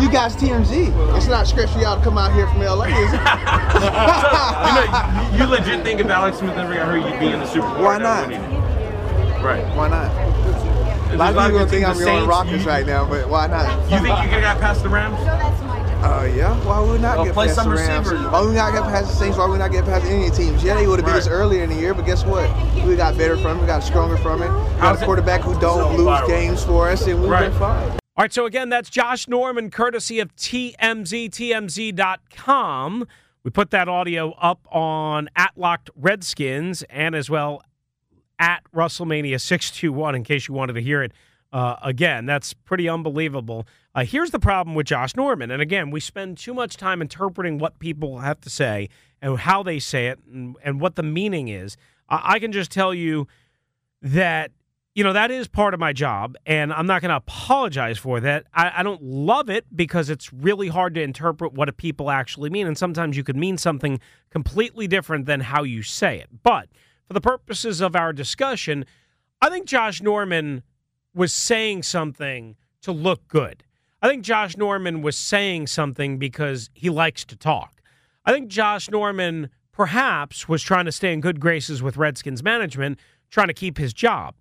You 0.00 0.10
guys 0.10 0.36
TMZ. 0.36 1.16
It's 1.16 1.28
not 1.28 1.46
stretch 1.46 1.70
for 1.70 1.78
y'all 1.80 1.96
to 1.96 2.02
come 2.04 2.18
out 2.18 2.32
here 2.34 2.46
from 2.48 2.60
LA, 2.60 2.84
is 2.86 3.12
it? 3.12 3.20
so, 3.20 3.20
you 4.66 4.74
know, 4.74 5.30
you, 5.32 5.38
you 5.38 5.46
legit 5.50 5.82
think 5.84 6.00
if 6.00 6.06
Alex 6.08 6.38
Smith 6.38 6.56
never 6.56 6.74
got 6.74 6.86
hurt, 6.88 6.98
you'd 7.08 7.20
be 7.20 7.26
in 7.28 7.40
the 7.40 7.46
Super 7.46 7.68
Bowl. 7.68 7.84
Why 7.84 7.98
not? 7.98 8.28
Right. 9.42 9.64
Why 9.76 9.88
not? 9.88 10.10
A 11.12 11.16
lot 11.16 11.36
of 11.36 11.52
people 11.52 11.66
think 11.66 11.86
I'm 11.86 11.98
going 11.98 12.26
Rockets 12.26 12.64
right 12.64 12.84
now, 12.86 13.08
but 13.08 13.28
why 13.28 13.46
not? 13.46 13.68
You 13.90 14.00
think 14.00 14.18
you 14.22 14.28
could 14.30 14.42
got 14.42 14.58
past 14.60 14.82
the 14.82 14.88
Rams? 14.88 15.18
Uh, 16.04 16.24
yeah. 16.36 16.54
Why 16.66 16.80
would 16.80 16.92
we 16.92 16.98
not 16.98 17.16
Well, 17.16 17.24
get 17.26 17.34
play 17.34 17.46
past 17.46 17.56
some 17.56 17.70
the 17.70 17.76
Rams? 17.76 18.06
receivers. 18.10 18.30
Why 18.32 18.40
would 18.40 18.48
we 18.50 18.54
not 18.54 18.72
get 18.72 18.82
past 18.84 19.08
the 19.08 19.16
Saints? 19.16 19.38
Why 19.38 19.46
would 19.46 19.52
we 19.52 19.58
not 19.58 19.72
get 19.72 19.84
past 19.86 20.04
any 20.04 20.28
teams? 20.30 20.62
Yeah, 20.62 20.74
they 20.74 20.86
would 20.86 20.98
have 21.00 21.06
beat 21.06 21.14
us 21.14 21.26
earlier 21.28 21.62
in 21.62 21.70
the 21.70 21.76
year, 21.76 21.94
but 21.94 22.04
guess 22.04 22.24
what? 22.24 22.48
We 22.86 22.94
got 22.94 23.16
better 23.16 23.36
from 23.38 23.58
it. 23.58 23.60
We 23.62 23.66
got 23.66 23.82
stronger 23.82 24.16
from 24.18 24.42
it. 24.42 24.50
We 24.52 24.80
got 24.80 25.00
a 25.00 25.04
quarterback 25.04 25.40
who 25.40 25.58
don't 25.60 25.96
lose 25.96 26.20
games 26.28 26.62
for 26.62 26.90
us, 26.90 27.06
and 27.06 27.20
we've 27.22 27.30
Right. 27.30 27.48
been 27.50 27.58
fine. 27.58 27.90
All 28.16 28.22
right, 28.22 28.32
so 28.32 28.44
again, 28.46 28.68
that's 28.68 28.90
Josh 28.90 29.26
Norman, 29.28 29.70
courtesy 29.70 30.20
of 30.20 30.36
TMZ, 30.36 31.28
TMZ.com. 31.30 33.06
We 33.42 33.50
put 33.50 33.70
that 33.70 33.88
audio 33.88 34.32
up 34.32 34.66
on 34.70 35.28
at 35.36 35.52
Locked 35.56 35.90
Redskins 35.96 36.82
and 36.90 37.14
as 37.14 37.28
well 37.28 37.62
at 38.38 38.62
Russellmania 38.74 39.40
621 39.40 40.14
in 40.14 40.22
case 40.24 40.48
you 40.48 40.54
wanted 40.54 40.74
to 40.74 40.80
hear 40.80 41.02
it 41.02 41.12
uh, 41.54 41.76
again. 41.82 42.26
That's 42.26 42.52
pretty 42.52 42.88
unbelievable. 42.88 43.66
Uh, 43.94 44.04
here's 44.04 44.32
the 44.32 44.40
problem 44.40 44.74
with 44.74 44.86
Josh 44.86 45.14
Norman. 45.14 45.52
And 45.52 45.62
again, 45.62 45.92
we 45.92 46.00
spend 46.00 46.36
too 46.36 46.52
much 46.52 46.76
time 46.76 47.00
interpreting 47.00 47.58
what 47.58 47.78
people 47.78 48.18
have 48.18 48.40
to 48.40 48.50
say 48.50 48.88
and 49.22 49.38
how 49.38 49.62
they 49.62 49.78
say 49.78 50.08
it 50.08 50.18
and, 50.30 50.56
and 50.64 50.80
what 50.80 50.96
the 50.96 51.04
meaning 51.04 51.46
is. 51.48 51.76
I 52.08 52.34
I 52.34 52.38
can 52.40 52.50
just 52.50 52.72
tell 52.72 52.92
you 52.92 53.28
that 54.02 54.50
you 54.96 55.04
know 55.04 55.12
that 55.12 55.30
is 55.30 55.48
part 55.48 55.74
of 55.74 55.80
my 55.80 55.92
job 55.92 56.36
and 56.46 56.72
i'm 56.72 56.86
not 56.86 57.00
going 57.00 57.08
to 57.08 57.16
apologize 57.16 57.98
for 57.98 58.20
that 58.20 58.44
I, 58.52 58.70
I 58.76 58.82
don't 58.82 59.02
love 59.02 59.48
it 59.48 59.64
because 59.74 60.10
it's 60.10 60.32
really 60.32 60.68
hard 60.68 60.94
to 60.94 61.02
interpret 61.02 61.54
what 61.54 61.74
people 61.78 62.10
actually 62.10 62.50
mean 62.50 62.66
and 62.66 62.76
sometimes 62.78 63.16
you 63.16 63.24
could 63.24 63.34
mean 63.34 63.56
something 63.56 63.98
completely 64.30 64.86
different 64.86 65.24
than 65.24 65.40
how 65.40 65.62
you 65.62 65.82
say 65.82 66.18
it 66.18 66.28
but 66.42 66.68
for 67.08 67.14
the 67.14 67.20
purposes 67.20 67.80
of 67.80 67.96
our 67.96 68.12
discussion 68.12 68.84
i 69.40 69.48
think 69.48 69.66
josh 69.66 70.02
norman 70.02 70.62
was 71.14 71.32
saying 71.32 71.82
something 71.82 72.56
to 72.82 72.92
look 72.92 73.26
good. 73.28 73.64
I 74.02 74.08
think 74.08 74.24
josh 74.24 74.56
norman 74.56 75.02
was 75.02 75.16
saying 75.16 75.68
something 75.68 76.18
because 76.18 76.70
he 76.74 76.90
likes 76.90 77.24
to 77.26 77.36
talk. 77.36 77.80
I 78.24 78.32
think 78.32 78.48
josh 78.48 78.90
norman 78.90 79.50
perhaps 79.72 80.48
was 80.48 80.62
trying 80.62 80.84
to 80.84 80.92
stay 80.92 81.12
in 81.12 81.20
good 81.20 81.40
graces 81.40 81.82
with 81.82 81.96
redskins 81.96 82.42
management 82.42 82.98
trying 83.30 83.48
to 83.48 83.54
keep 83.54 83.76
his 83.76 83.92
job. 83.92 84.34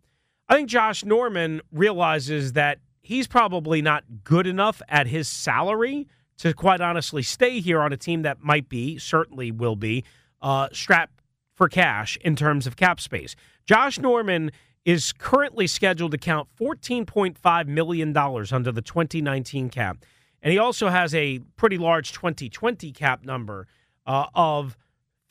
I 0.47 0.55
think 0.55 0.69
Josh 0.69 1.03
Norman 1.03 1.61
realizes 1.71 2.53
that 2.53 2.79
he's 3.01 3.27
probably 3.27 3.81
not 3.81 4.03
good 4.23 4.45
enough 4.45 4.81
at 4.87 5.07
his 5.07 5.27
salary 5.27 6.07
to 6.37 6.53
quite 6.53 6.81
honestly 6.81 7.23
stay 7.23 7.59
here 7.59 7.81
on 7.81 7.91
a 7.91 7.97
team 7.97 8.21
that 8.21 8.41
might 8.41 8.69
be, 8.69 8.97
certainly 8.97 9.51
will 9.51 9.75
be, 9.75 10.03
uh, 10.41 10.67
strapped 10.71 11.21
for 11.53 11.67
cash 11.67 12.17
in 12.21 12.35
terms 12.35 12.67
of 12.67 12.75
cap 12.75 12.99
space. 12.99 13.35
Josh 13.65 13.99
Norman 13.99 14.51
is 14.85 15.13
currently 15.13 15.67
scheduled 15.67 16.11
to 16.11 16.17
count 16.17 16.49
$14.5 16.59 17.67
million 17.67 18.15
under 18.17 18.71
the 18.71 18.81
2019 18.81 19.69
cap. 19.69 20.05
And 20.41 20.51
he 20.51 20.59
also 20.59 20.89
has 20.89 21.15
a 21.15 21.39
pretty 21.55 21.77
large 21.77 22.11
2020 22.11 22.91
cap 22.91 23.23
number 23.23 23.67
uh, 24.05 24.25
of 24.35 24.77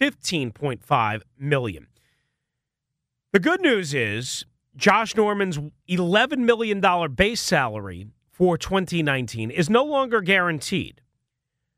15.5 0.00 1.20
million. 1.38 1.86
The 3.32 3.40
good 3.40 3.60
news 3.60 3.94
is 3.94 4.44
Josh 4.76 5.14
Norman's 5.16 5.58
$11 5.88 6.38
million 6.38 6.80
base 7.14 7.42
salary 7.42 8.06
for 8.30 8.56
2019 8.56 9.50
is 9.50 9.68
no 9.68 9.84
longer 9.84 10.22
guaranteed. 10.22 11.02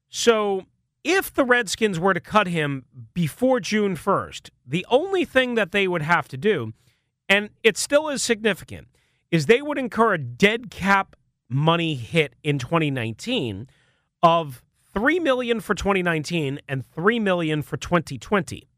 So 0.09 0.63
if 1.03 1.35
the 1.35 1.45
Redskins 1.45 1.99
were 1.99 2.15
to 2.15 2.21
cut 2.21 2.47
him 2.47 2.85
before 3.13 3.59
June 3.59 3.97
1st, 3.97 4.51
the 4.65 4.87
only 4.89 5.25
thing 5.25 5.55
that 5.57 5.73
they 5.73 5.89
would 5.89 6.03
have 6.03 6.29
to 6.29 6.37
do, 6.37 6.73
and 7.29 7.51
it 7.63 7.77
still 7.77 8.09
is 8.09 8.23
significant, 8.23 8.89
is 9.31 9.47
they 9.47 9.63
would 9.63 9.79
incur 9.79 10.15
a 10.15 10.19
dead 10.19 10.71
cap 10.71 11.17
money 11.49 11.95
hit 11.95 12.35
in 12.43 12.59
2019 12.59 13.69
of 14.23 14.63
3 14.93 15.19
million 15.21 15.61
for 15.61 15.75
2019 15.75 16.61
and 16.69 16.87
3 16.87 17.19
million 17.19 17.63
for 17.63 17.77
2020. 17.77 18.69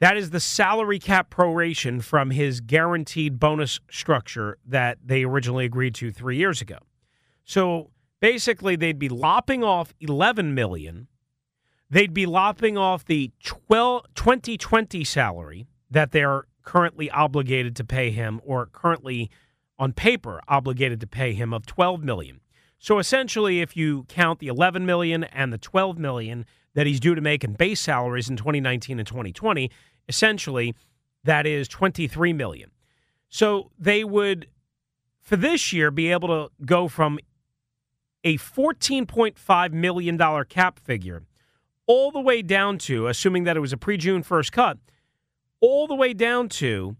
That 0.00 0.16
is 0.16 0.30
the 0.30 0.40
salary 0.40 0.98
cap 0.98 1.30
proration 1.30 2.02
from 2.02 2.30
his 2.30 2.60
guaranteed 2.60 3.38
bonus 3.38 3.80
structure 3.90 4.58
that 4.66 4.98
they 5.04 5.24
originally 5.24 5.66
agreed 5.66 5.94
to 5.96 6.10
3 6.10 6.36
years 6.36 6.60
ago. 6.60 6.78
So 7.44 7.90
basically 8.20 8.76
they'd 8.76 8.98
be 8.98 9.08
lopping 9.08 9.62
off 9.62 9.92
11 10.00 10.54
million. 10.54 11.08
They'd 11.90 12.14
be 12.14 12.26
lopping 12.26 12.78
off 12.78 13.04
the 13.04 13.32
12 13.42 14.04
2020 14.14 15.04
salary 15.04 15.66
that 15.90 16.12
they're 16.12 16.44
currently 16.70 17.10
obligated 17.10 17.74
to 17.74 17.82
pay 17.82 18.12
him 18.12 18.40
or 18.44 18.64
currently 18.66 19.28
on 19.76 19.92
paper 19.92 20.40
obligated 20.46 21.00
to 21.00 21.06
pay 21.06 21.32
him 21.32 21.52
of 21.52 21.66
12 21.66 22.04
million. 22.04 22.40
So 22.78 23.00
essentially 23.00 23.60
if 23.60 23.76
you 23.76 24.04
count 24.04 24.38
the 24.38 24.46
11 24.46 24.86
million 24.86 25.24
and 25.24 25.52
the 25.52 25.58
12 25.58 25.98
million 25.98 26.46
that 26.74 26.86
he's 26.86 27.00
due 27.00 27.16
to 27.16 27.20
make 27.20 27.42
in 27.42 27.54
base 27.54 27.80
salaries 27.80 28.30
in 28.30 28.36
2019 28.36 29.00
and 29.00 29.08
2020, 29.08 29.68
essentially 30.08 30.76
that 31.24 31.44
is 31.44 31.66
23 31.66 32.32
million. 32.34 32.70
So 33.28 33.72
they 33.76 34.04
would 34.04 34.46
for 35.20 35.34
this 35.34 35.72
year 35.72 35.90
be 35.90 36.12
able 36.12 36.28
to 36.28 36.52
go 36.64 36.86
from 36.86 37.18
a 38.22 38.38
14.5 38.38 39.72
million 39.72 40.16
dollar 40.16 40.44
cap 40.44 40.78
figure 40.78 41.24
all 41.88 42.12
the 42.12 42.20
way 42.20 42.42
down 42.42 42.78
to, 42.78 43.08
assuming 43.08 43.42
that 43.42 43.56
it 43.56 43.60
was 43.60 43.72
a 43.72 43.76
pre 43.76 43.96
June 43.96 44.22
first 44.22 44.52
cut, 44.52 44.78
all 45.60 45.86
the 45.86 45.94
way 45.94 46.12
down 46.12 46.48
to 46.48 46.96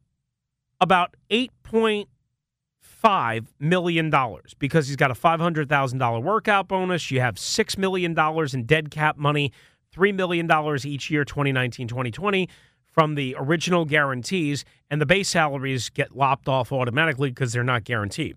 about 0.80 1.16
$8.5 1.30 3.46
million 3.58 4.12
because 4.58 4.88
he's 4.88 4.96
got 4.96 5.10
a 5.10 5.14
$500,000 5.14 6.22
workout 6.22 6.68
bonus. 6.68 7.10
You 7.10 7.20
have 7.20 7.36
$6 7.36 7.78
million 7.78 8.14
in 8.52 8.64
dead 8.64 8.90
cap 8.90 9.16
money, 9.16 9.52
$3 9.94 10.14
million 10.14 10.50
each 10.84 11.10
year, 11.10 11.24
2019, 11.24 11.88
2020 11.88 12.48
from 12.90 13.14
the 13.14 13.36
original 13.38 13.84
guarantees, 13.84 14.64
and 14.90 15.00
the 15.00 15.06
base 15.06 15.28
salaries 15.28 15.90
get 15.90 16.16
lopped 16.16 16.48
off 16.48 16.72
automatically 16.72 17.30
because 17.30 17.52
they're 17.52 17.62
not 17.62 17.84
guaranteed. 17.84 18.36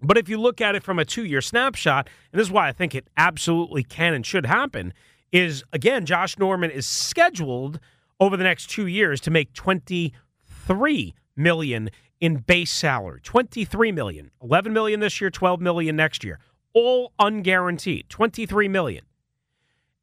But 0.00 0.18
if 0.18 0.28
you 0.28 0.40
look 0.40 0.60
at 0.60 0.74
it 0.74 0.82
from 0.82 0.98
a 0.98 1.04
two 1.04 1.24
year 1.24 1.40
snapshot, 1.40 2.08
and 2.32 2.40
this 2.40 2.48
is 2.48 2.52
why 2.52 2.68
I 2.68 2.72
think 2.72 2.94
it 2.94 3.08
absolutely 3.16 3.82
can 3.82 4.14
and 4.14 4.24
should 4.24 4.46
happen, 4.46 4.92
is 5.32 5.64
again, 5.72 6.06
Josh 6.06 6.38
Norman 6.38 6.70
is 6.70 6.86
scheduled 6.86 7.80
over 8.20 8.36
the 8.36 8.44
next 8.44 8.70
two 8.70 8.86
years 8.86 9.20
to 9.22 9.30
make 9.30 9.52
23 9.52 11.14
million 11.36 11.90
in 12.20 12.36
base 12.36 12.70
salary. 12.70 13.20
23 13.22 13.92
million. 13.92 14.30
11 14.42 14.72
million 14.72 15.00
this 15.00 15.20
year, 15.20 15.30
12 15.30 15.60
million 15.60 15.96
next 15.96 16.24
year. 16.24 16.38
All 16.72 17.12
unguaranteed. 17.20 18.08
23 18.08 18.68
million. 18.68 19.04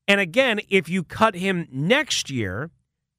And 0.07 0.19
again, 0.19 0.59
if 0.69 0.89
you 0.89 1.03
cut 1.03 1.35
him 1.35 1.67
next 1.71 2.29
year, 2.29 2.69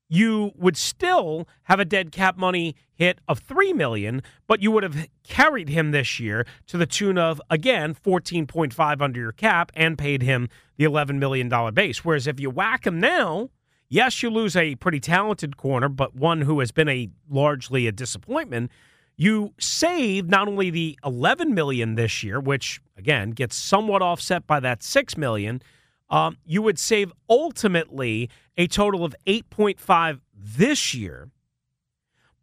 you 0.09 0.53
would 0.57 0.77
still 0.77 1.49
have 1.63 1.81
a 1.81 1.87
dead 1.87 2.13
cap 2.13 2.37
money 2.37 2.77
hit 2.93 3.19
of 3.27 3.39
3 3.39 3.73
million, 3.73 4.23
but 4.47 4.61
you 4.61 4.71
would 4.71 4.83
have 4.83 5.09
carried 5.25 5.71
him 5.71 5.91
this 5.91 6.21
year 6.21 6.47
to 6.67 6.77
the 6.77 6.85
tune 6.85 7.17
of 7.17 7.41
again 7.49 7.95
14.5 7.95 9.01
under 9.01 9.19
your 9.19 9.33
cap 9.33 9.73
and 9.75 9.97
paid 9.97 10.21
him 10.21 10.51
the 10.77 10.85
11 10.85 11.19
million 11.19 11.49
dollar 11.49 11.73
base. 11.73 12.05
Whereas 12.05 12.27
if 12.27 12.39
you 12.39 12.51
whack 12.51 12.87
him 12.87 13.01
now, 13.01 13.49
yes, 13.93 14.23
you 14.23 14.31
lose 14.31 14.57
a 14.57 14.75
pretty 14.77 14.99
talented 14.99 15.57
corner, 15.57 15.89
but 15.89 16.17
one 16.17 16.41
who 16.41 16.59
has 16.61 16.73
been 16.73 16.89
a 16.89 17.11
largely 17.29 17.87
a 17.87 17.93
disappointment. 17.93 18.71
You 19.17 19.53
save 19.61 20.29
not 20.29 20.49
only 20.49 20.71
the 20.71 20.99
11 21.05 21.55
million 21.55 21.95
this 21.95 22.23
year, 22.23 22.41
which 22.41 22.81
again 22.97 23.31
gets 23.31 23.55
somewhat 23.55 24.01
offset 24.01 24.47
by 24.47 24.59
that 24.61 24.83
6 24.83 25.17
million, 25.19 25.63
um, 26.09 26.39
you 26.45 26.63
would 26.63 26.79
save 26.79 27.13
ultimately 27.29 28.31
a 28.57 28.67
total 28.67 29.05
of 29.05 29.15
8.5 29.27 30.21
this 30.35 30.95
year, 30.95 31.31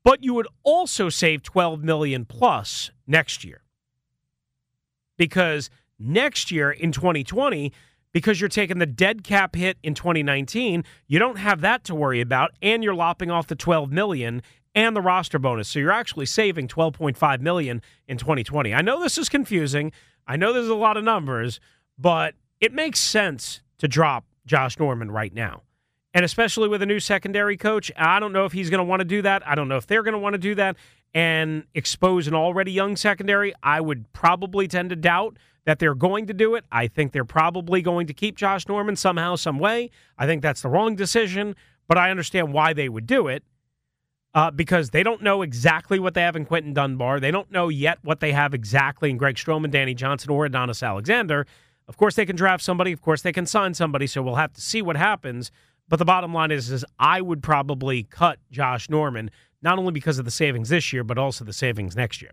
but 0.03 0.23
you 0.23 0.35
would 0.35 0.47
also 0.63 1.09
save 1.09 1.41
12 1.41 1.83
million 1.83 2.25
plus 2.25 2.91
next 3.07 3.43
year. 3.43 3.63
Because 5.17 5.69
next 5.97 6.51
year 6.51 6.71
in 6.71 6.91
2020, 6.91 7.73
because 8.13 8.41
you're 8.41 8.49
taking 8.49 8.79
the 8.79 8.85
dead 8.85 9.23
cap 9.23 9.55
hit 9.55 9.77
in 9.83 9.93
2019, 9.93 10.83
you 11.07 11.19
don't 11.19 11.37
have 11.37 11.61
that 11.61 11.83
to 11.85 11.95
worry 11.95 12.21
about 12.21 12.51
and 12.61 12.83
you're 12.83 12.95
lopping 12.95 13.29
off 13.29 13.47
the 13.47 13.55
12 13.55 13.91
million 13.91 14.41
and 14.75 14.95
the 14.95 15.01
roster 15.01 15.39
bonus. 15.39 15.69
So 15.69 15.79
you're 15.79 15.91
actually 15.91 16.25
saving 16.25 16.67
12.5 16.67 17.41
million 17.41 17.81
in 18.07 18.17
2020. 18.17 18.73
I 18.73 18.81
know 18.81 19.01
this 19.01 19.17
is 19.17 19.29
confusing. 19.29 19.91
I 20.27 20.35
know 20.37 20.53
there's 20.53 20.67
a 20.67 20.75
lot 20.75 20.97
of 20.97 21.03
numbers, 21.03 21.59
but 21.97 22.35
it 22.59 22.73
makes 22.73 22.99
sense 22.99 23.61
to 23.79 23.87
drop 23.87 24.25
Josh 24.45 24.77
Norman 24.79 25.11
right 25.11 25.33
now. 25.33 25.63
And 26.13 26.25
especially 26.25 26.67
with 26.67 26.81
a 26.81 26.85
new 26.85 26.99
secondary 26.99 27.55
coach, 27.55 27.91
I 27.95 28.19
don't 28.19 28.33
know 28.33 28.45
if 28.45 28.51
he's 28.51 28.69
going 28.69 28.79
to 28.79 28.83
want 28.83 29.01
to 29.01 29.05
do 29.05 29.21
that. 29.21 29.47
I 29.47 29.55
don't 29.55 29.67
know 29.67 29.77
if 29.77 29.85
they're 29.85 30.03
going 30.03 30.13
to 30.13 30.19
want 30.19 30.33
to 30.33 30.39
do 30.39 30.55
that 30.55 30.75
and 31.13 31.65
expose 31.73 32.27
an 32.27 32.33
already 32.33 32.71
young 32.71 32.95
secondary. 32.95 33.53
I 33.61 33.81
would 33.81 34.11
probably 34.11 34.67
tend 34.67 34.89
to 34.89 34.95
doubt 34.95 35.37
that 35.65 35.79
they're 35.79 35.95
going 35.95 36.25
to 36.27 36.33
do 36.33 36.55
it. 36.55 36.65
I 36.71 36.87
think 36.87 37.11
they're 37.11 37.25
probably 37.25 37.81
going 37.81 38.07
to 38.07 38.13
keep 38.13 38.37
Josh 38.37 38.67
Norman 38.67 38.95
somehow, 38.95 39.35
some 39.35 39.59
way. 39.59 39.91
I 40.17 40.25
think 40.25 40.41
that's 40.41 40.61
the 40.61 40.69
wrong 40.69 40.95
decision, 40.95 41.55
but 41.87 41.97
I 41.97 42.09
understand 42.09 42.53
why 42.53 42.73
they 42.73 42.89
would 42.89 43.05
do 43.05 43.27
it 43.27 43.43
uh, 44.33 44.51
because 44.51 44.91
they 44.91 45.03
don't 45.03 45.21
know 45.21 45.41
exactly 45.41 45.99
what 45.99 46.13
they 46.13 46.21
have 46.21 46.35
in 46.35 46.45
Quinton 46.45 46.73
Dunbar. 46.73 47.19
They 47.19 47.31
don't 47.31 47.51
know 47.51 47.69
yet 47.69 47.99
what 48.03 48.19
they 48.19 48.31
have 48.31 48.53
exactly 48.53 49.09
in 49.09 49.17
Greg 49.17 49.35
Stroman, 49.35 49.71
Danny 49.71 49.93
Johnson, 49.93 50.31
or 50.31 50.45
Adonis 50.45 50.83
Alexander. 50.83 51.45
Of 51.87 51.97
course, 51.97 52.15
they 52.15 52.25
can 52.25 52.35
draft 52.35 52.63
somebody. 52.63 52.91
Of 52.91 53.01
course, 53.01 53.23
they 53.23 53.31
can 53.31 53.47
sign 53.47 53.73
somebody. 53.73 54.05
So 54.05 54.21
we'll 54.21 54.35
have 54.35 54.53
to 54.53 54.61
see 54.61 54.81
what 54.81 54.95
happens. 54.95 55.51
But 55.89 55.97
the 55.97 56.05
bottom 56.05 56.33
line 56.33 56.51
is, 56.51 56.69
is 56.69 56.85
I 56.99 57.19
would 57.19 57.43
probably 57.43 58.03
cut 58.03 58.39
Josh 58.51 58.89
Norman 58.89 59.31
not 59.61 59.77
only 59.77 59.91
because 59.91 60.19
of 60.19 60.25
the 60.25 60.31
savings 60.31 60.69
this 60.69 60.93
year, 60.93 61.03
but 61.03 61.17
also 61.17 61.43
the 61.43 61.51
savings 61.51 61.95
next 61.95 62.21
year. 62.21 62.31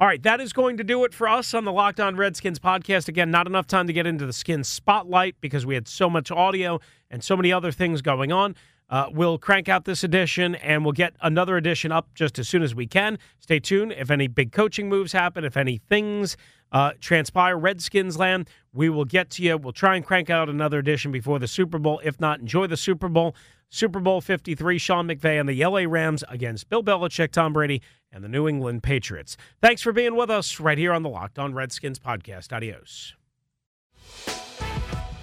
All 0.00 0.06
right, 0.06 0.22
that 0.22 0.40
is 0.40 0.52
going 0.52 0.76
to 0.76 0.84
do 0.84 1.02
it 1.04 1.12
for 1.12 1.28
us 1.28 1.54
on 1.54 1.64
the 1.64 1.72
Locked 1.72 1.98
On 1.98 2.14
Redskins 2.14 2.58
podcast. 2.60 3.08
Again, 3.08 3.30
not 3.30 3.46
enough 3.46 3.66
time 3.66 3.86
to 3.86 3.92
get 3.92 4.06
into 4.06 4.26
the 4.26 4.32
skin 4.32 4.62
spotlight 4.62 5.34
because 5.40 5.66
we 5.66 5.74
had 5.74 5.88
so 5.88 6.08
much 6.08 6.30
audio 6.30 6.78
and 7.10 7.24
so 7.24 7.36
many 7.36 7.52
other 7.52 7.72
things 7.72 8.00
going 8.02 8.30
on. 8.30 8.54
Uh, 8.90 9.06
we'll 9.10 9.38
crank 9.38 9.68
out 9.68 9.84
this 9.84 10.04
edition 10.04 10.54
and 10.56 10.84
we'll 10.84 10.92
get 10.92 11.14
another 11.20 11.56
edition 11.56 11.90
up 11.90 12.14
just 12.14 12.38
as 12.38 12.48
soon 12.48 12.62
as 12.62 12.74
we 12.74 12.86
can. 12.86 13.18
Stay 13.40 13.58
tuned. 13.58 13.92
If 13.92 14.10
any 14.10 14.28
big 14.28 14.52
coaching 14.52 14.88
moves 14.88 15.12
happen, 15.12 15.44
if 15.44 15.56
any 15.56 15.78
things 15.78 16.36
uh, 16.72 16.92
transpire 17.00 17.56
Redskins 17.56 18.18
land, 18.18 18.48
we 18.72 18.88
will 18.88 19.04
get 19.04 19.30
to 19.30 19.42
you. 19.42 19.56
We'll 19.56 19.72
try 19.72 19.96
and 19.96 20.04
crank 20.04 20.30
out 20.30 20.48
another 20.48 20.78
edition 20.78 21.12
before 21.12 21.38
the 21.38 21.48
Super 21.48 21.78
Bowl. 21.78 22.00
If 22.04 22.20
not, 22.20 22.40
enjoy 22.40 22.66
the 22.66 22.76
Super 22.76 23.08
Bowl. 23.08 23.34
Super 23.70 24.00
Bowl 24.00 24.20
53, 24.20 24.78
Sean 24.78 25.06
McVay 25.06 25.38
and 25.38 25.48
the 25.48 25.62
LA 25.64 25.84
Rams 25.86 26.24
against 26.28 26.70
Bill 26.70 26.82
Belichick, 26.82 27.32
Tom 27.32 27.52
Brady, 27.52 27.82
and 28.10 28.24
the 28.24 28.28
New 28.28 28.48
England 28.48 28.82
Patriots. 28.82 29.36
Thanks 29.60 29.82
for 29.82 29.92
being 29.92 30.16
with 30.16 30.30
us 30.30 30.58
right 30.58 30.78
here 30.78 30.92
on 30.92 31.02
the 31.02 31.10
Locked 31.10 31.38
On 31.38 31.52
Redskins 31.52 31.98
podcast. 31.98 32.52
Adios. 32.52 33.14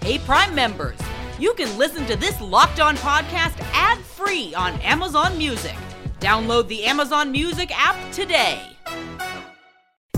Hey, 0.01 0.19
Prime 0.19 0.53
members, 0.53 0.99
you 1.39 1.53
can 1.55 1.75
listen 1.79 2.05
to 2.05 2.15
this 2.15 2.39
Locked 2.39 2.79
On 2.79 2.95
podcast 2.97 3.59
ad 3.73 3.97
free 3.99 4.53
on 4.53 4.79
Amazon 4.81 5.35
Music. 5.37 5.75
Download 6.19 6.67
the 6.67 6.85
Amazon 6.85 7.31
Music 7.31 7.71
app 7.75 8.11
today. 8.11 8.61